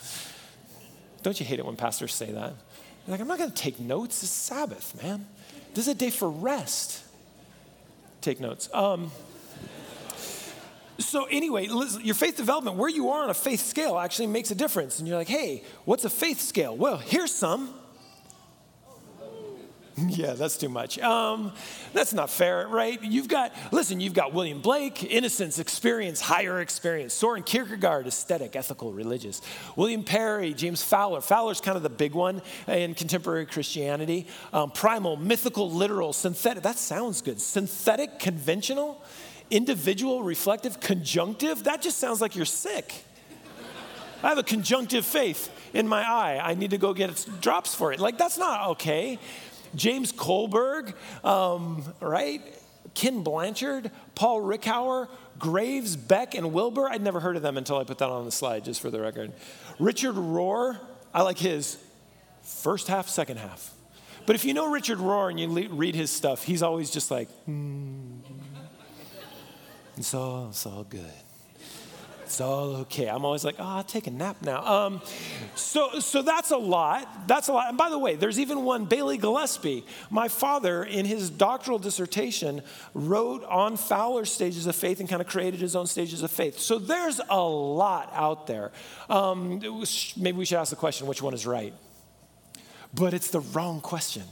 Don't 1.24 1.38
you 1.40 1.44
hate 1.44 1.58
it 1.58 1.66
when 1.66 1.74
pastors 1.74 2.14
say 2.14 2.30
that? 2.30 2.54
You're 3.04 3.12
like, 3.12 3.20
I'm 3.20 3.26
not 3.26 3.36
going 3.36 3.50
to 3.50 3.56
take 3.56 3.80
notes. 3.80 4.22
It's 4.22 4.30
Sabbath, 4.30 5.02
man. 5.02 5.26
This 5.74 5.88
is 5.88 5.94
a 5.94 5.96
day 5.96 6.10
for 6.10 6.30
rest. 6.30 7.02
Take 8.20 8.38
notes. 8.38 8.72
Um, 8.72 9.10
so 10.98 11.24
anyway, 11.24 11.66
your 11.66 12.14
faith 12.14 12.36
development, 12.36 12.76
where 12.76 12.88
you 12.88 13.10
are 13.10 13.24
on 13.24 13.30
a 13.30 13.34
faith 13.34 13.64
scale, 13.66 13.98
actually 13.98 14.28
makes 14.28 14.52
a 14.52 14.54
difference. 14.54 15.00
And 15.00 15.08
you're 15.08 15.16
like, 15.16 15.28
hey, 15.28 15.64
what's 15.84 16.04
a 16.04 16.10
faith 16.10 16.40
scale? 16.40 16.76
Well, 16.76 16.98
here's 16.98 17.34
some. 17.34 17.74
Yeah, 20.08 20.32
that's 20.32 20.56
too 20.56 20.68
much. 20.68 20.98
Um, 20.98 21.52
that's 21.92 22.12
not 22.12 22.30
fair, 22.30 22.66
right? 22.66 23.02
You've 23.02 23.28
got, 23.28 23.52
listen, 23.72 24.00
you've 24.00 24.14
got 24.14 24.32
William 24.32 24.60
Blake, 24.60 25.04
innocence, 25.04 25.58
experience, 25.58 26.20
higher 26.20 26.60
experience. 26.60 27.14
Soren 27.14 27.42
Kierkegaard, 27.42 28.06
aesthetic, 28.06 28.56
ethical, 28.56 28.92
religious. 28.92 29.40
William 29.76 30.02
Perry, 30.02 30.54
James 30.54 30.82
Fowler. 30.82 31.20
Fowler's 31.20 31.60
kind 31.60 31.76
of 31.76 31.82
the 31.82 31.90
big 31.90 32.14
one 32.14 32.42
in 32.66 32.94
contemporary 32.94 33.46
Christianity. 33.46 34.26
Um, 34.52 34.70
primal, 34.70 35.16
mythical, 35.16 35.70
literal, 35.70 36.12
synthetic. 36.12 36.62
That 36.62 36.78
sounds 36.78 37.22
good. 37.22 37.40
Synthetic, 37.40 38.18
conventional, 38.18 39.02
individual, 39.50 40.22
reflective, 40.22 40.80
conjunctive. 40.80 41.64
That 41.64 41.82
just 41.82 41.98
sounds 41.98 42.20
like 42.20 42.34
you're 42.34 42.44
sick. 42.44 43.04
I 44.22 44.30
have 44.30 44.38
a 44.38 44.42
conjunctive 44.42 45.04
faith 45.04 45.48
in 45.72 45.86
my 45.86 46.02
eye. 46.02 46.40
I 46.42 46.54
need 46.54 46.70
to 46.70 46.78
go 46.78 46.92
get 46.92 47.24
drops 47.40 47.74
for 47.74 47.92
it. 47.92 48.00
Like, 48.00 48.18
that's 48.18 48.36
not 48.36 48.70
okay. 48.70 49.18
James 49.74 50.12
Kohlberg, 50.12 50.94
um, 51.24 51.82
right? 52.00 52.42
Ken 52.94 53.22
Blanchard, 53.22 53.90
Paul 54.14 54.40
Ricoeur, 54.40 55.08
Graves, 55.38 55.96
Beck, 55.96 56.34
and 56.34 56.52
Wilber. 56.52 56.88
I'd 56.88 57.02
never 57.02 57.20
heard 57.20 57.36
of 57.36 57.42
them 57.42 57.56
until 57.56 57.78
I 57.78 57.84
put 57.84 57.98
that 57.98 58.08
on 58.08 58.24
the 58.24 58.32
slide, 58.32 58.64
just 58.64 58.80
for 58.80 58.90
the 58.90 59.00
record. 59.00 59.32
Richard 59.78 60.16
Rohr, 60.16 60.78
I 61.14 61.22
like 61.22 61.38
his 61.38 61.78
first 62.42 62.88
half, 62.88 63.08
second 63.08 63.36
half. 63.38 63.72
But 64.26 64.34
if 64.34 64.44
you 64.44 64.52
know 64.52 64.70
Richard 64.70 64.98
Rohr 64.98 65.30
and 65.30 65.38
you 65.38 65.68
read 65.68 65.94
his 65.94 66.10
stuff, 66.10 66.44
he's 66.44 66.62
always 66.62 66.90
just 66.90 67.10
like, 67.10 67.28
hmm. 67.44 68.18
It's 69.96 70.14
all, 70.14 70.48
it's 70.50 70.64
all 70.64 70.84
good. 70.84 71.10
It's 72.28 72.42
all 72.42 72.76
okay. 72.76 73.08
I'm 73.08 73.24
always 73.24 73.42
like, 73.42 73.54
oh, 73.58 73.64
I'll 73.64 73.82
take 73.82 74.06
a 74.06 74.10
nap 74.10 74.36
now. 74.42 74.62
Um, 74.62 75.00
so, 75.54 75.98
so 75.98 76.20
that's 76.20 76.50
a 76.50 76.58
lot. 76.58 77.26
That's 77.26 77.48
a 77.48 77.54
lot. 77.54 77.70
And 77.70 77.78
by 77.78 77.88
the 77.88 77.98
way, 77.98 78.16
there's 78.16 78.38
even 78.38 78.64
one, 78.64 78.84
Bailey 78.84 79.16
Gillespie. 79.16 79.82
My 80.10 80.28
father, 80.28 80.84
in 80.84 81.06
his 81.06 81.30
doctoral 81.30 81.78
dissertation, 81.78 82.60
wrote 82.92 83.44
on 83.44 83.78
Fowler's 83.78 84.30
stages 84.30 84.66
of 84.66 84.76
faith 84.76 85.00
and 85.00 85.08
kind 85.08 85.22
of 85.22 85.26
created 85.26 85.58
his 85.58 85.74
own 85.74 85.86
stages 85.86 86.22
of 86.22 86.30
faith. 86.30 86.58
So 86.58 86.78
there's 86.78 87.18
a 87.30 87.40
lot 87.40 88.10
out 88.12 88.46
there. 88.46 88.72
Um, 89.08 89.60
was, 89.60 90.12
maybe 90.14 90.36
we 90.36 90.44
should 90.44 90.58
ask 90.58 90.68
the 90.68 90.76
question 90.76 91.06
which 91.06 91.22
one 91.22 91.32
is 91.32 91.46
right? 91.46 91.72
But 92.92 93.14
it's 93.14 93.30
the 93.30 93.40
wrong 93.40 93.80
question 93.80 94.24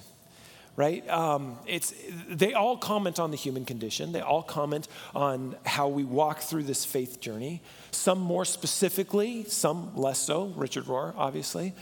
right? 0.76 1.08
Um, 1.08 1.56
it's, 1.66 1.94
they 2.28 2.52
all 2.52 2.76
comment 2.76 3.18
on 3.18 3.30
the 3.30 3.36
human 3.36 3.64
condition. 3.64 4.12
They 4.12 4.20
all 4.20 4.42
comment 4.42 4.88
on 5.14 5.56
how 5.64 5.88
we 5.88 6.04
walk 6.04 6.40
through 6.40 6.64
this 6.64 6.84
faith 6.84 7.18
journey. 7.18 7.62
Some 7.92 8.18
more 8.18 8.44
specifically, 8.44 9.44
some 9.44 9.96
less 9.96 10.18
so. 10.18 10.52
Richard 10.54 10.84
Rohr, 10.84 11.14
obviously. 11.16 11.72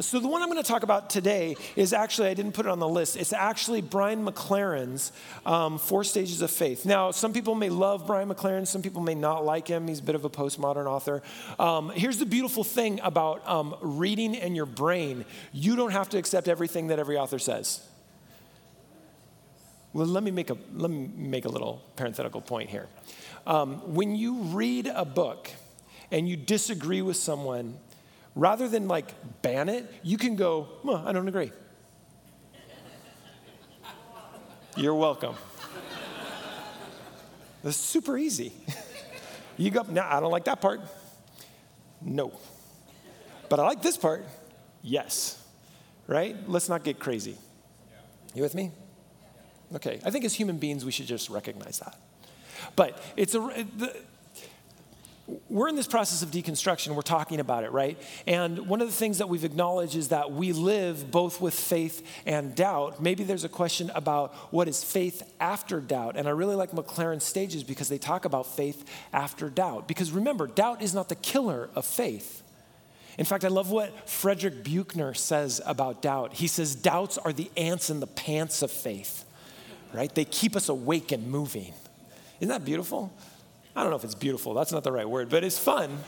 So 0.00 0.20
the 0.20 0.28
one 0.28 0.42
I'm 0.42 0.50
going 0.50 0.62
to 0.62 0.68
talk 0.68 0.82
about 0.82 1.08
today 1.08 1.56
is 1.76 1.94
actually, 1.94 2.28
I 2.28 2.34
didn't 2.34 2.52
put 2.52 2.66
it 2.66 2.68
on 2.68 2.78
the 2.78 2.88
list. 2.88 3.16
It's 3.16 3.32
actually 3.32 3.80
Brian 3.80 4.24
McLaren's 4.24 5.12
um, 5.46 5.78
Four 5.78 6.04
Stages 6.04 6.42
of 6.42 6.50
Faith. 6.50 6.84
Now, 6.84 7.10
some 7.10 7.32
people 7.32 7.54
may 7.54 7.70
love 7.70 8.06
Brian 8.06 8.28
McLaren. 8.28 8.66
Some 8.66 8.82
people 8.82 9.00
may 9.00 9.14
not 9.14 9.46
like 9.46 9.66
him. 9.66 9.88
He's 9.88 10.00
a 10.00 10.02
bit 10.02 10.14
of 10.14 10.26
a 10.26 10.30
postmodern 10.30 10.86
author. 10.86 11.22
Um, 11.58 11.88
here's 11.88 12.18
the 12.18 12.26
beautiful 12.26 12.64
thing 12.64 13.00
about 13.02 13.48
um, 13.48 13.74
reading 13.80 14.36
and 14.36 14.54
your 14.54 14.66
brain. 14.66 15.24
You 15.52 15.74
don't 15.74 15.92
have 15.92 16.10
to 16.10 16.18
accept 16.18 16.48
everything 16.48 16.88
that 16.88 16.98
every 16.98 17.16
author 17.16 17.38
says. 17.38 17.80
Well, 19.92 20.06
let 20.06 20.22
me 20.22 20.30
make 20.30 20.50
a, 20.50 20.56
let 20.74 20.90
me 20.90 21.10
make 21.14 21.44
a 21.44 21.50
little 21.50 21.82
parenthetical 21.96 22.40
point 22.40 22.70
here. 22.70 22.88
Um, 23.46 23.94
when 23.94 24.16
you 24.16 24.42
read 24.42 24.86
a 24.86 25.04
book 25.04 25.50
and 26.10 26.28
you 26.28 26.36
disagree 26.36 27.02
with 27.02 27.16
someone, 27.16 27.76
rather 28.34 28.68
than 28.68 28.88
like 28.88 29.14
ban 29.42 29.68
it, 29.68 29.92
you 30.02 30.16
can 30.16 30.36
go, 30.36 30.68
well, 30.82 31.02
I 31.06 31.12
don't 31.12 31.28
agree. 31.28 31.52
You're 34.76 34.94
welcome. 34.94 35.34
That's 37.62 37.76
super 37.76 38.16
easy. 38.16 38.52
You 39.58 39.70
go, 39.70 39.82
no, 39.82 40.02
I 40.02 40.18
don't 40.20 40.32
like 40.32 40.44
that 40.44 40.62
part. 40.62 40.80
No. 42.00 42.32
But 43.50 43.60
I 43.60 43.64
like 43.64 43.82
this 43.82 43.98
part. 43.98 44.24
Yes. 44.82 45.38
Right? 46.06 46.36
Let's 46.48 46.70
not 46.70 46.82
get 46.82 46.98
crazy. 46.98 47.36
You 48.34 48.42
with 48.42 48.54
me? 48.54 48.72
Okay, 49.74 50.00
I 50.04 50.10
think 50.10 50.24
as 50.24 50.34
human 50.34 50.58
beings, 50.58 50.84
we 50.84 50.92
should 50.92 51.06
just 51.06 51.30
recognize 51.30 51.78
that. 51.78 51.96
But 52.76 53.02
it's 53.16 53.34
a, 53.34 53.66
the, 53.76 53.96
we're 55.48 55.68
in 55.68 55.76
this 55.76 55.86
process 55.86 56.22
of 56.22 56.30
deconstruction. 56.30 56.94
We're 56.94 57.02
talking 57.02 57.40
about 57.40 57.64
it, 57.64 57.72
right? 57.72 57.98
And 58.26 58.66
one 58.66 58.80
of 58.80 58.88
the 58.88 58.94
things 58.94 59.18
that 59.18 59.28
we've 59.28 59.44
acknowledged 59.44 59.96
is 59.96 60.08
that 60.08 60.32
we 60.32 60.52
live 60.52 61.10
both 61.10 61.40
with 61.40 61.54
faith 61.54 62.06
and 62.26 62.54
doubt. 62.54 63.00
Maybe 63.00 63.24
there's 63.24 63.44
a 63.44 63.48
question 63.48 63.90
about 63.94 64.34
what 64.52 64.68
is 64.68 64.82
faith 64.82 65.22
after 65.40 65.80
doubt. 65.80 66.16
And 66.16 66.26
I 66.26 66.32
really 66.32 66.56
like 66.56 66.72
McLaren's 66.72 67.24
stages 67.24 67.62
because 67.62 67.88
they 67.88 67.98
talk 67.98 68.24
about 68.24 68.46
faith 68.46 68.84
after 69.12 69.48
doubt. 69.48 69.86
Because 69.86 70.10
remember, 70.10 70.46
doubt 70.46 70.82
is 70.82 70.92
not 70.92 71.08
the 71.08 71.16
killer 71.16 71.70
of 71.74 71.84
faith. 71.84 72.42
In 73.18 73.24
fact, 73.24 73.44
I 73.44 73.48
love 73.48 73.70
what 73.70 74.08
Frederick 74.08 74.64
Buechner 74.64 75.14
says 75.14 75.60
about 75.66 76.02
doubt. 76.02 76.34
He 76.34 76.46
says, 76.46 76.74
Doubts 76.74 77.18
are 77.18 77.32
the 77.32 77.50
ants 77.56 77.90
in 77.90 78.00
the 78.00 78.06
pants 78.06 78.62
of 78.62 78.70
faith 78.70 79.24
right? 79.92 80.14
They 80.14 80.24
keep 80.24 80.56
us 80.56 80.68
awake 80.68 81.12
and 81.12 81.26
moving. 81.28 81.72
Isn't 82.40 82.48
that 82.48 82.64
beautiful? 82.64 83.12
I 83.74 83.82
don't 83.82 83.90
know 83.90 83.96
if 83.96 84.04
it's 84.04 84.14
beautiful, 84.14 84.54
that's 84.54 84.72
not 84.72 84.84
the 84.84 84.92
right 84.92 85.08
word, 85.08 85.30
but 85.30 85.44
it's 85.44 85.58
fun. 85.58 85.98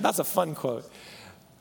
That's 0.00 0.18
a 0.18 0.24
fun 0.24 0.54
quote. 0.54 0.90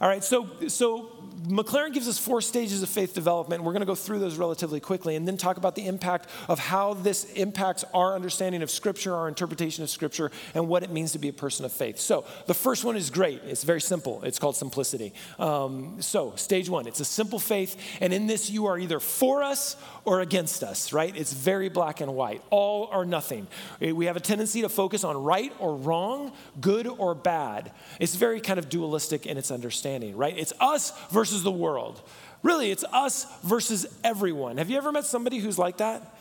All 0.02 0.08
right, 0.08 0.24
so, 0.24 0.50
so 0.68 1.12
McLaren 1.48 1.92
gives 1.92 2.08
us 2.08 2.20
four 2.20 2.42
stages 2.42 2.84
of 2.84 2.90
faith 2.90 3.14
development. 3.14 3.64
We're 3.64 3.72
going 3.72 3.82
to 3.82 3.88
go 3.88 3.96
through 3.96 4.20
those 4.20 4.38
relatively 4.38 4.80
quickly 4.80 5.16
and 5.16 5.28
then 5.28 5.38
talk 5.38 5.58
about 5.58 5.76
the 5.76 5.88
impact 5.88 6.28
of 6.48 6.60
how 6.60 6.94
this 6.94 7.26
impacts 7.34 7.84
our 7.94 8.14
understanding 8.14 8.62
of 8.62 8.70
Scripture, 8.70 9.16
our 9.16 9.28
interpretation 9.28 9.84
of 9.84 9.90
Scripture, 9.90 10.32
and 10.54 10.68
what 10.68 10.84
it 10.84 10.92
means 10.92 11.14
to 11.14 11.20
be 11.20 11.30
a 11.30 11.34
person 11.34 11.66
of 11.66 11.72
faith. 11.72 12.00
So, 12.00 12.26
the 12.46 12.54
first 12.54 12.84
one 12.84 12.96
is 12.96 13.10
great. 13.10 13.42
It's 13.46 13.64
very 13.64 13.82
simple. 13.82 14.24
It's 14.24 14.38
called 14.38 14.56
simplicity. 14.56 15.14
Um, 15.40 16.02
so, 16.02 16.34
stage 16.36 16.70
one, 16.70 16.88
it's 16.88 17.00
a 17.00 17.06
simple 17.06 17.40
faith, 17.40 17.76
and 18.00 18.14
in 18.14 18.28
this, 18.28 18.50
you 18.50 18.68
are 18.68 18.78
either 18.78 19.00
for 19.00 19.44
us 19.44 19.76
or 20.06 20.22
against 20.22 20.64
us, 20.64 20.94
right? 20.94 21.16
It's 21.16 21.34
very 21.34 21.70
black 21.70 22.02
and 22.02 22.14
white, 22.14 22.44
all 22.50 22.90
or 22.92 23.06
nothing. 23.06 23.48
We 23.80 24.06
have 24.06 24.16
a 24.16 24.22
tendency 24.22 24.62
to 24.62 24.70
focus 24.70 25.04
on 25.04 25.18
right 25.24 25.54
or 25.60 25.76
wrong, 25.76 26.34
good 26.60 26.88
or 26.88 27.16
bad. 27.16 27.72
It's 28.00 28.16
very 28.16 28.42
kind 28.42 28.60
of 28.60 28.70
dualistic 28.70 29.26
in 29.26 29.38
its 29.38 29.52
understanding, 29.92 30.18
right? 30.18 30.38
It's 30.38 30.54
us 30.60 30.94
versus 31.10 31.44
the 31.44 31.52
world. 31.52 32.02
Really, 32.44 32.72
it's 32.72 32.84
us 32.92 33.26
versus 33.44 33.86
everyone. 34.04 34.58
Have 34.58 34.70
you 34.70 34.78
ever 34.78 34.92
met 34.92 35.06
somebody 35.06 35.40
who's 35.40 35.60
like 35.60 35.78
that? 35.78 36.18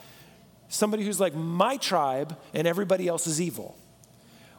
somebody 0.72 1.04
who's 1.04 1.18
like 1.18 1.34
my 1.34 1.76
tribe 1.76 2.38
and 2.54 2.66
everybody 2.66 3.08
else 3.08 3.26
is 3.26 3.40
evil. 3.40 3.76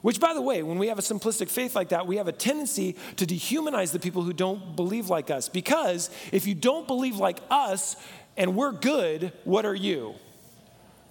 Which, 0.01 0.19
by 0.19 0.33
the 0.33 0.41
way, 0.41 0.61
when 0.61 0.77
we 0.77 0.87
have 0.87 0.99
a 0.99 1.01
simplistic 1.01 1.47
faith 1.49 1.73
like 1.73 1.89
that, 1.89 2.05
we 2.05 2.17
have 2.17 2.27
a 2.27 2.33
tendency 2.33 2.97
to 3.15 3.25
dehumanize 3.25 3.93
the 3.93 3.99
people 3.99 4.23
who 4.23 4.33
don't 4.33 4.75
believe 4.75 5.09
like 5.09 5.31
us. 5.31 5.47
Because 5.47 6.09
if 6.33 6.45
you 6.45 6.53
don't 6.53 6.85
believe 6.85 7.15
like 7.15 7.39
us 7.49 7.95
and 8.35 8.55
we're 8.55 8.73
good, 8.73 9.31
what 9.45 9.65
are 9.65 9.75
you? 9.75 10.15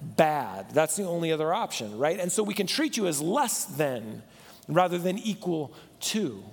Bad. 0.03 0.71
That's 0.75 0.97
the 0.97 1.05
only 1.05 1.33
other 1.33 1.55
option, 1.55 1.99
right? 1.99 2.21
And 2.21 2.31
so 2.31 2.43
we 2.43 2.53
can 2.53 2.67
treat 2.67 2.99
you 2.99 3.07
as 3.07 3.23
less 3.23 3.65
than 3.65 4.23
rather 4.69 4.99
than 4.99 5.19
equal 5.19 5.73
to 6.01 6.45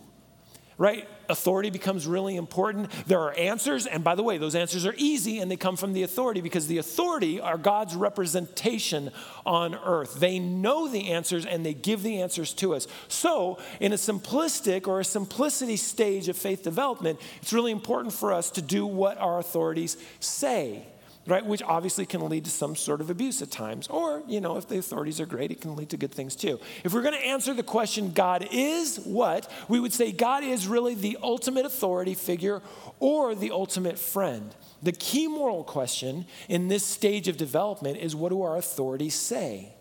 right? 0.77 1.07
Authority 1.29 1.69
becomes 1.69 2.05
really 2.05 2.35
important. 2.35 2.91
There 3.07 3.19
are 3.19 3.33
answers, 3.33 3.85
and 3.87 4.03
by 4.03 4.15
the 4.15 4.23
way, 4.23 4.37
those 4.37 4.55
answers 4.55 4.85
are 4.85 4.93
easy 4.95 5.39
and 5.39 5.49
they 5.49 5.55
come 5.55 5.75
from 5.75 5.93
the 5.93 6.03
authority 6.03 6.39
because 6.39 6.67
the 6.67 6.77
authority 6.77 7.41
are 7.41 7.57
God's 7.57 7.95
representation 7.95 9.11
on 9.45 9.75
earth. 9.75 10.19
They 10.19 10.39
know 10.39 10.87
the 10.87 11.11
answers 11.11 11.45
and 11.45 11.65
they 11.65 11.73
give 11.73 12.03
the 12.03 12.21
answers 12.21 12.53
to 12.55 12.75
us. 12.75 12.87
So, 13.07 13.57
in 13.79 13.91
a 13.91 13.95
simplistic 13.95 14.87
or 14.87 14.99
a 14.99 15.05
simplicity 15.05 15.77
stage 15.77 16.29
of 16.29 16.37
faith 16.37 16.63
development, 16.63 17.19
it's 17.41 17.53
really 17.53 17.71
important 17.71 18.13
for 18.13 18.31
us 18.31 18.51
to 18.51 18.61
do 18.61 18.85
what 18.85 19.17
our 19.17 19.39
authorities 19.39 19.97
say 20.19 20.85
right? 21.27 21.45
Which 21.45 21.61
obviously 21.61 22.05
can 22.05 22.27
lead 22.27 22.45
to 22.45 22.51
some 22.51 22.75
sort 22.75 23.01
of 23.01 23.09
abuse 23.09 23.41
at 23.41 23.51
times. 23.51 23.87
Or, 23.87 24.23
you 24.27 24.41
know, 24.41 24.57
if 24.57 24.67
the 24.67 24.77
authorities 24.77 25.19
are 25.19 25.25
great, 25.25 25.51
it 25.51 25.61
can 25.61 25.75
lead 25.75 25.89
to 25.89 25.97
good 25.97 26.11
things 26.11 26.35
too. 26.35 26.59
If 26.83 26.93
we're 26.93 27.01
going 27.01 27.13
to 27.13 27.25
answer 27.25 27.53
the 27.53 27.63
question, 27.63 28.11
God 28.11 28.47
is 28.51 28.99
what, 29.01 29.51
we 29.67 29.79
would 29.79 29.93
say 29.93 30.11
God 30.11 30.43
is 30.43 30.67
really 30.67 30.95
the 30.95 31.17
ultimate 31.21 31.65
authority 31.65 32.13
figure 32.13 32.61
or 32.99 33.35
the 33.35 33.51
ultimate 33.51 33.99
friend. 33.99 34.55
The 34.81 34.93
key 34.93 35.27
moral 35.27 35.63
question 35.63 36.25
in 36.47 36.69
this 36.69 36.85
stage 36.85 37.27
of 37.27 37.37
development 37.37 37.97
is 37.97 38.15
what 38.15 38.29
do 38.29 38.41
our 38.41 38.55
authorities 38.55 39.15
say? 39.15 39.73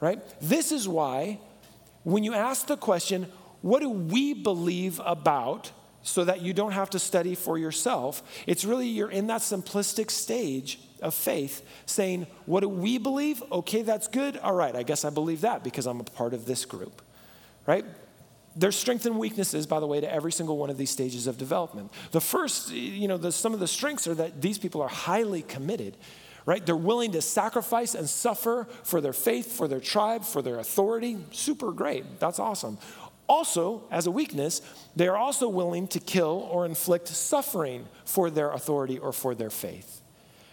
Right? 0.00 0.20
This 0.40 0.70
is 0.70 0.88
why 0.88 1.40
when 2.04 2.22
you 2.24 2.34
ask 2.34 2.66
the 2.66 2.76
question, 2.76 3.26
what 3.60 3.80
do 3.80 3.90
we 3.90 4.32
believe 4.32 5.00
about 5.04 5.72
so 6.08 6.24
that 6.24 6.42
you 6.42 6.52
don't 6.52 6.72
have 6.72 6.90
to 6.90 6.98
study 6.98 7.34
for 7.34 7.58
yourself. 7.58 8.22
It's 8.46 8.64
really 8.64 8.88
you're 8.88 9.10
in 9.10 9.26
that 9.28 9.42
simplistic 9.42 10.10
stage 10.10 10.80
of 11.02 11.14
faith 11.14 11.62
saying, 11.86 12.26
What 12.46 12.60
do 12.60 12.68
we 12.68 12.98
believe? 12.98 13.42
Okay, 13.52 13.82
that's 13.82 14.08
good. 14.08 14.36
All 14.38 14.54
right, 14.54 14.74
I 14.74 14.82
guess 14.82 15.04
I 15.04 15.10
believe 15.10 15.42
that 15.42 15.62
because 15.62 15.86
I'm 15.86 16.00
a 16.00 16.04
part 16.04 16.34
of 16.34 16.46
this 16.46 16.64
group, 16.64 17.02
right? 17.66 17.84
There's 18.56 18.74
strengths 18.74 19.06
and 19.06 19.18
weaknesses, 19.18 19.66
by 19.66 19.78
the 19.78 19.86
way, 19.86 20.00
to 20.00 20.12
every 20.12 20.32
single 20.32 20.56
one 20.56 20.70
of 20.70 20.78
these 20.78 20.90
stages 20.90 21.28
of 21.28 21.38
development. 21.38 21.92
The 22.10 22.20
first, 22.20 22.72
you 22.72 23.06
know, 23.06 23.16
the, 23.16 23.30
some 23.30 23.54
of 23.54 23.60
the 23.60 23.68
strengths 23.68 24.08
are 24.08 24.14
that 24.14 24.42
these 24.42 24.58
people 24.58 24.82
are 24.82 24.88
highly 24.88 25.42
committed 25.42 25.96
right? 26.48 26.64
They're 26.64 26.74
willing 26.74 27.12
to 27.12 27.20
sacrifice 27.20 27.94
and 27.94 28.08
suffer 28.08 28.66
for 28.82 29.02
their 29.02 29.12
faith, 29.12 29.52
for 29.52 29.68
their 29.68 29.80
tribe, 29.80 30.24
for 30.24 30.40
their 30.40 30.58
authority. 30.58 31.18
Super 31.30 31.72
great. 31.72 32.18
That's 32.20 32.38
awesome. 32.38 32.78
Also, 33.28 33.84
as 33.90 34.06
a 34.06 34.10
weakness, 34.10 34.62
they 34.96 35.06
are 35.06 35.16
also 35.16 35.48
willing 35.48 35.86
to 35.88 36.00
kill 36.00 36.48
or 36.50 36.64
inflict 36.64 37.08
suffering 37.08 37.86
for 38.04 38.30
their 38.30 38.50
authority 38.52 38.98
or 38.98 39.12
for 39.12 39.34
their 39.34 39.50
faith. 39.50 40.00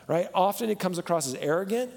Right? 0.07 0.27
Often 0.33 0.69
it 0.69 0.79
comes 0.79 0.97
across 0.97 1.25
as 1.27 1.35
arrogant, 1.35 1.91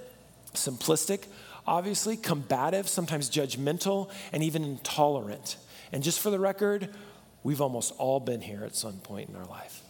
simplistic, 0.54 1.24
obviously, 1.66 2.16
combative, 2.16 2.88
sometimes 2.88 3.28
judgmental, 3.28 4.10
and 4.32 4.42
even 4.42 4.64
intolerant. 4.64 5.56
And 5.92 6.02
just 6.02 6.20
for 6.20 6.30
the 6.30 6.38
record, 6.38 6.94
we've 7.42 7.60
almost 7.60 7.92
all 7.98 8.20
been 8.20 8.40
here 8.40 8.64
at 8.64 8.76
some 8.76 8.98
point 8.98 9.28
in 9.28 9.36
our 9.36 9.46
life. 9.46 9.82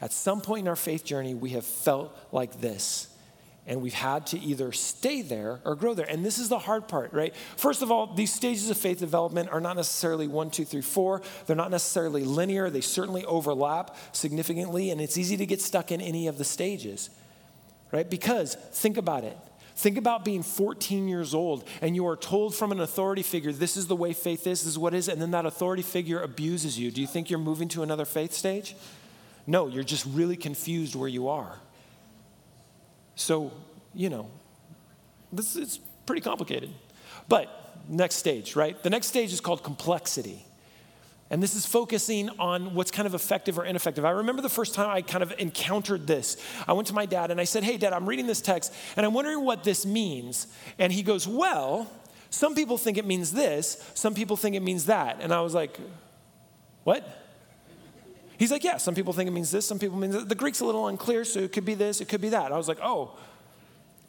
At 0.00 0.12
some 0.12 0.40
point 0.40 0.62
in 0.62 0.68
our 0.68 0.76
faith 0.76 1.04
journey, 1.04 1.34
we 1.34 1.50
have 1.50 1.64
felt 1.64 2.16
like 2.32 2.60
this 2.60 3.08
and 3.66 3.80
we've 3.80 3.94
had 3.94 4.26
to 4.26 4.38
either 4.38 4.72
stay 4.72 5.22
there 5.22 5.60
or 5.64 5.74
grow 5.74 5.94
there. 5.94 6.08
And 6.08 6.24
this 6.24 6.38
is 6.38 6.48
the 6.48 6.58
hard 6.58 6.86
part, 6.86 7.12
right? 7.12 7.34
First 7.56 7.80
of 7.82 7.90
all, 7.90 8.14
these 8.14 8.32
stages 8.32 8.68
of 8.68 8.76
faith 8.76 8.98
development 8.98 9.48
are 9.50 9.60
not 9.60 9.76
necessarily 9.76 10.28
one, 10.28 10.50
two, 10.50 10.64
three, 10.64 10.82
four. 10.82 11.22
They're 11.46 11.56
not 11.56 11.70
necessarily 11.70 12.24
linear. 12.24 12.68
They 12.68 12.82
certainly 12.82 13.24
overlap 13.24 13.96
significantly, 14.12 14.90
and 14.90 15.00
it's 15.00 15.16
easy 15.16 15.36
to 15.38 15.46
get 15.46 15.62
stuck 15.62 15.90
in 15.90 16.00
any 16.00 16.26
of 16.26 16.36
the 16.36 16.44
stages, 16.44 17.08
right? 17.90 18.08
Because 18.08 18.54
think 18.54 18.98
about 18.98 19.24
it. 19.24 19.38
Think 19.76 19.96
about 19.96 20.24
being 20.24 20.42
14 20.42 21.08
years 21.08 21.34
old 21.34 21.66
and 21.82 21.96
you 21.96 22.06
are 22.06 22.16
told 22.16 22.54
from 22.54 22.70
an 22.70 22.78
authority 22.78 23.22
figure, 23.22 23.50
this 23.50 23.76
is 23.76 23.88
the 23.88 23.96
way 23.96 24.12
faith 24.12 24.46
is, 24.46 24.62
this 24.62 24.66
is 24.66 24.78
what 24.78 24.94
is, 24.94 25.08
and 25.08 25.20
then 25.20 25.32
that 25.32 25.46
authority 25.46 25.82
figure 25.82 26.20
abuses 26.20 26.78
you. 26.78 26.92
Do 26.92 27.00
you 27.00 27.08
think 27.08 27.28
you're 27.28 27.40
moving 27.40 27.66
to 27.70 27.82
another 27.82 28.04
faith 28.04 28.32
stage? 28.32 28.76
No, 29.48 29.66
you're 29.66 29.82
just 29.82 30.06
really 30.06 30.36
confused 30.36 30.94
where 30.94 31.08
you 31.08 31.28
are. 31.28 31.58
So, 33.16 33.52
you 33.94 34.10
know, 34.10 34.28
this 35.32 35.56
is 35.56 35.78
pretty 36.06 36.20
complicated. 36.22 36.70
But 37.28 37.78
next 37.88 38.16
stage, 38.16 38.56
right? 38.56 38.80
The 38.82 38.90
next 38.90 39.08
stage 39.08 39.32
is 39.32 39.40
called 39.40 39.62
complexity. 39.62 40.44
And 41.30 41.42
this 41.42 41.54
is 41.54 41.66
focusing 41.66 42.28
on 42.38 42.74
what's 42.74 42.90
kind 42.90 43.06
of 43.06 43.14
effective 43.14 43.58
or 43.58 43.64
ineffective. 43.64 44.04
I 44.04 44.10
remember 44.10 44.42
the 44.42 44.48
first 44.48 44.74
time 44.74 44.90
I 44.90 45.02
kind 45.02 45.22
of 45.22 45.32
encountered 45.38 46.06
this. 46.06 46.36
I 46.68 46.74
went 46.74 46.88
to 46.88 46.94
my 46.94 47.06
dad 47.06 47.30
and 47.30 47.40
I 47.40 47.44
said, 47.44 47.64
Hey, 47.64 47.76
dad, 47.76 47.92
I'm 47.92 48.06
reading 48.08 48.26
this 48.26 48.40
text 48.40 48.72
and 48.96 49.06
I'm 49.06 49.14
wondering 49.14 49.44
what 49.44 49.64
this 49.64 49.86
means. 49.86 50.46
And 50.78 50.92
he 50.92 51.02
goes, 51.02 51.26
Well, 51.26 51.90
some 52.30 52.54
people 52.54 52.76
think 52.76 52.98
it 52.98 53.06
means 53.06 53.32
this, 53.32 53.82
some 53.94 54.14
people 54.14 54.36
think 54.36 54.54
it 54.54 54.62
means 54.62 54.86
that. 54.86 55.18
And 55.20 55.32
I 55.32 55.40
was 55.40 55.54
like, 55.54 55.78
What? 56.84 57.23
He's 58.38 58.50
like, 58.50 58.64
yeah, 58.64 58.78
some 58.78 58.94
people 58.94 59.12
think 59.12 59.28
it 59.28 59.32
means 59.32 59.50
this, 59.50 59.66
some 59.66 59.78
people 59.78 59.96
mean 59.96 60.10
that. 60.10 60.28
The 60.28 60.34
Greek's 60.34 60.60
a 60.60 60.64
little 60.64 60.88
unclear, 60.88 61.24
so 61.24 61.40
it 61.40 61.52
could 61.52 61.64
be 61.64 61.74
this, 61.74 62.00
it 62.00 62.08
could 62.08 62.20
be 62.20 62.30
that. 62.30 62.52
I 62.52 62.56
was 62.56 62.68
like, 62.68 62.78
oh, 62.82 63.16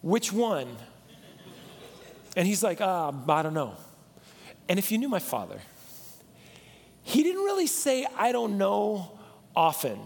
which 0.01 0.33
one? 0.33 0.67
And 2.35 2.47
he's 2.47 2.63
like, 2.63 2.81
uh, 2.81 3.11
I 3.29 3.41
don't 3.43 3.53
know. 3.53 3.75
And 4.67 4.79
if 4.79 4.91
you 4.91 4.97
knew 4.97 5.09
my 5.09 5.19
father, 5.19 5.59
he 7.03 7.23
didn't 7.23 7.43
really 7.43 7.67
say, 7.67 8.05
I 8.17 8.31
don't 8.31 8.57
know 8.57 9.11
often 9.55 9.99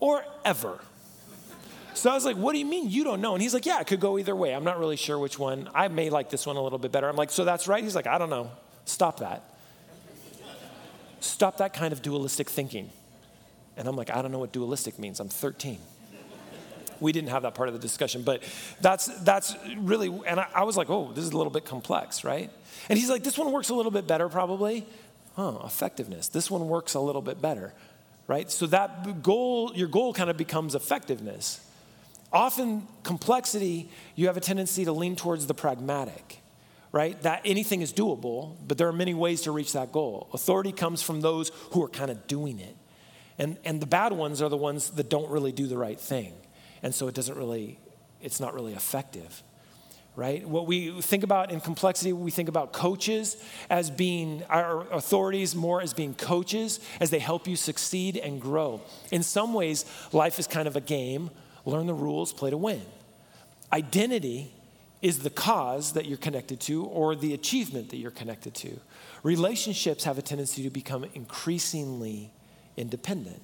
or 0.00 0.24
ever. 0.44 0.80
So 1.94 2.10
I 2.10 2.14
was 2.14 2.24
like, 2.24 2.36
What 2.36 2.52
do 2.52 2.58
you 2.58 2.66
mean 2.66 2.90
you 2.90 3.04
don't 3.04 3.20
know? 3.20 3.34
And 3.34 3.42
he's 3.42 3.54
like, 3.54 3.66
Yeah, 3.66 3.80
it 3.80 3.86
could 3.86 4.00
go 4.00 4.18
either 4.18 4.34
way. 4.34 4.54
I'm 4.54 4.64
not 4.64 4.78
really 4.78 4.96
sure 4.96 5.18
which 5.18 5.38
one. 5.38 5.70
I 5.74 5.88
may 5.88 6.10
like 6.10 6.28
this 6.28 6.44
one 6.44 6.56
a 6.56 6.62
little 6.62 6.78
bit 6.78 6.92
better. 6.92 7.08
I'm 7.08 7.16
like, 7.16 7.30
So 7.30 7.44
that's 7.44 7.68
right? 7.68 7.82
He's 7.82 7.94
like, 7.94 8.06
I 8.06 8.18
don't 8.18 8.30
know. 8.30 8.50
Stop 8.84 9.20
that. 9.20 9.53
Stop 11.24 11.56
that 11.56 11.72
kind 11.72 11.92
of 11.92 12.02
dualistic 12.02 12.50
thinking. 12.50 12.90
And 13.76 13.88
I'm 13.88 13.96
like, 13.96 14.10
I 14.10 14.22
don't 14.22 14.30
know 14.30 14.38
what 14.38 14.52
dualistic 14.52 14.98
means. 14.98 15.20
I'm 15.20 15.28
13. 15.28 15.78
We 17.00 17.12
didn't 17.12 17.30
have 17.30 17.42
that 17.42 17.54
part 17.54 17.68
of 17.68 17.74
the 17.74 17.80
discussion, 17.80 18.22
but 18.22 18.42
that's 18.80 19.06
that's 19.22 19.56
really, 19.76 20.06
and 20.26 20.38
I, 20.38 20.46
I 20.54 20.62
was 20.62 20.76
like, 20.76 20.90
oh, 20.90 21.10
this 21.12 21.24
is 21.24 21.32
a 21.32 21.36
little 21.36 21.50
bit 21.50 21.64
complex, 21.64 22.22
right? 22.22 22.50
And 22.88 22.98
he's 22.98 23.10
like, 23.10 23.24
this 23.24 23.36
one 23.36 23.50
works 23.50 23.68
a 23.70 23.74
little 23.74 23.90
bit 23.90 24.06
better, 24.06 24.28
probably. 24.28 24.86
Huh, 25.34 25.58
effectiveness. 25.64 26.28
This 26.28 26.50
one 26.50 26.68
works 26.68 26.94
a 26.94 27.00
little 27.00 27.22
bit 27.22 27.42
better, 27.42 27.74
right? 28.28 28.48
So 28.50 28.66
that 28.66 29.22
goal, 29.22 29.72
your 29.74 29.88
goal 29.88 30.14
kind 30.14 30.30
of 30.30 30.36
becomes 30.36 30.74
effectiveness. 30.74 31.60
Often, 32.32 32.86
complexity, 33.02 33.88
you 34.14 34.28
have 34.28 34.36
a 34.36 34.40
tendency 34.40 34.84
to 34.84 34.92
lean 34.92 35.16
towards 35.16 35.46
the 35.46 35.54
pragmatic 35.54 36.43
right? 36.94 37.20
That 37.22 37.40
anything 37.44 37.82
is 37.82 37.92
doable, 37.92 38.56
but 38.64 38.78
there 38.78 38.86
are 38.86 38.92
many 38.92 39.14
ways 39.14 39.42
to 39.42 39.50
reach 39.50 39.72
that 39.72 39.90
goal. 39.90 40.30
Authority 40.32 40.70
comes 40.70 41.02
from 41.02 41.22
those 41.22 41.50
who 41.72 41.82
are 41.82 41.88
kind 41.88 42.08
of 42.08 42.28
doing 42.28 42.60
it. 42.60 42.76
And, 43.36 43.58
and 43.64 43.82
the 43.82 43.86
bad 43.86 44.12
ones 44.12 44.40
are 44.40 44.48
the 44.48 44.56
ones 44.56 44.90
that 44.90 45.10
don't 45.10 45.28
really 45.28 45.50
do 45.50 45.66
the 45.66 45.76
right 45.76 45.98
thing. 45.98 46.32
And 46.84 46.94
so 46.94 47.08
it 47.08 47.14
doesn't 47.16 47.36
really, 47.36 47.80
it's 48.20 48.38
not 48.38 48.54
really 48.54 48.74
effective, 48.74 49.42
right? 50.14 50.48
What 50.48 50.68
we 50.68 51.02
think 51.02 51.24
about 51.24 51.50
in 51.50 51.60
complexity, 51.60 52.12
we 52.12 52.30
think 52.30 52.48
about 52.48 52.72
coaches 52.72 53.42
as 53.68 53.90
being, 53.90 54.44
our 54.48 54.88
authorities 54.92 55.56
more 55.56 55.82
as 55.82 55.94
being 55.94 56.14
coaches 56.14 56.78
as 57.00 57.10
they 57.10 57.18
help 57.18 57.48
you 57.48 57.56
succeed 57.56 58.18
and 58.18 58.40
grow. 58.40 58.80
In 59.10 59.24
some 59.24 59.52
ways, 59.52 59.84
life 60.12 60.38
is 60.38 60.46
kind 60.46 60.68
of 60.68 60.76
a 60.76 60.80
game 60.80 61.30
learn 61.64 61.88
the 61.88 61.94
rules, 61.94 62.32
play 62.32 62.50
to 62.50 62.56
win. 62.56 62.82
Identity 63.72 64.52
is 65.04 65.18
the 65.18 65.28
cause 65.28 65.92
that 65.92 66.06
you're 66.06 66.16
connected 66.16 66.58
to 66.58 66.86
or 66.86 67.14
the 67.14 67.34
achievement 67.34 67.90
that 67.90 67.98
you're 67.98 68.10
connected 68.10 68.54
to. 68.54 68.80
Relationships 69.22 70.04
have 70.04 70.16
a 70.16 70.22
tendency 70.22 70.62
to 70.62 70.70
become 70.70 71.04
increasingly 71.12 72.32
independent. 72.78 73.42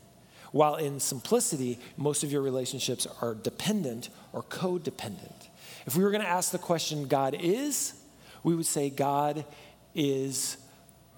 While 0.52 0.76
in 0.76 1.00
simplicity, 1.00 1.78
most 1.98 2.24
of 2.24 2.32
your 2.32 2.40
relationships 2.40 3.06
are 3.20 3.34
dependent 3.34 4.08
or 4.32 4.42
codependent. 4.42 5.48
If 5.84 5.94
we 5.96 6.02
were 6.02 6.10
going 6.10 6.22
to 6.22 6.28
ask 6.28 6.50
the 6.50 6.56
question, 6.56 7.06
God 7.06 7.36
is, 7.38 7.92
we 8.42 8.54
would 8.54 8.64
say 8.64 8.88
God 8.88 9.44
is 9.94 10.56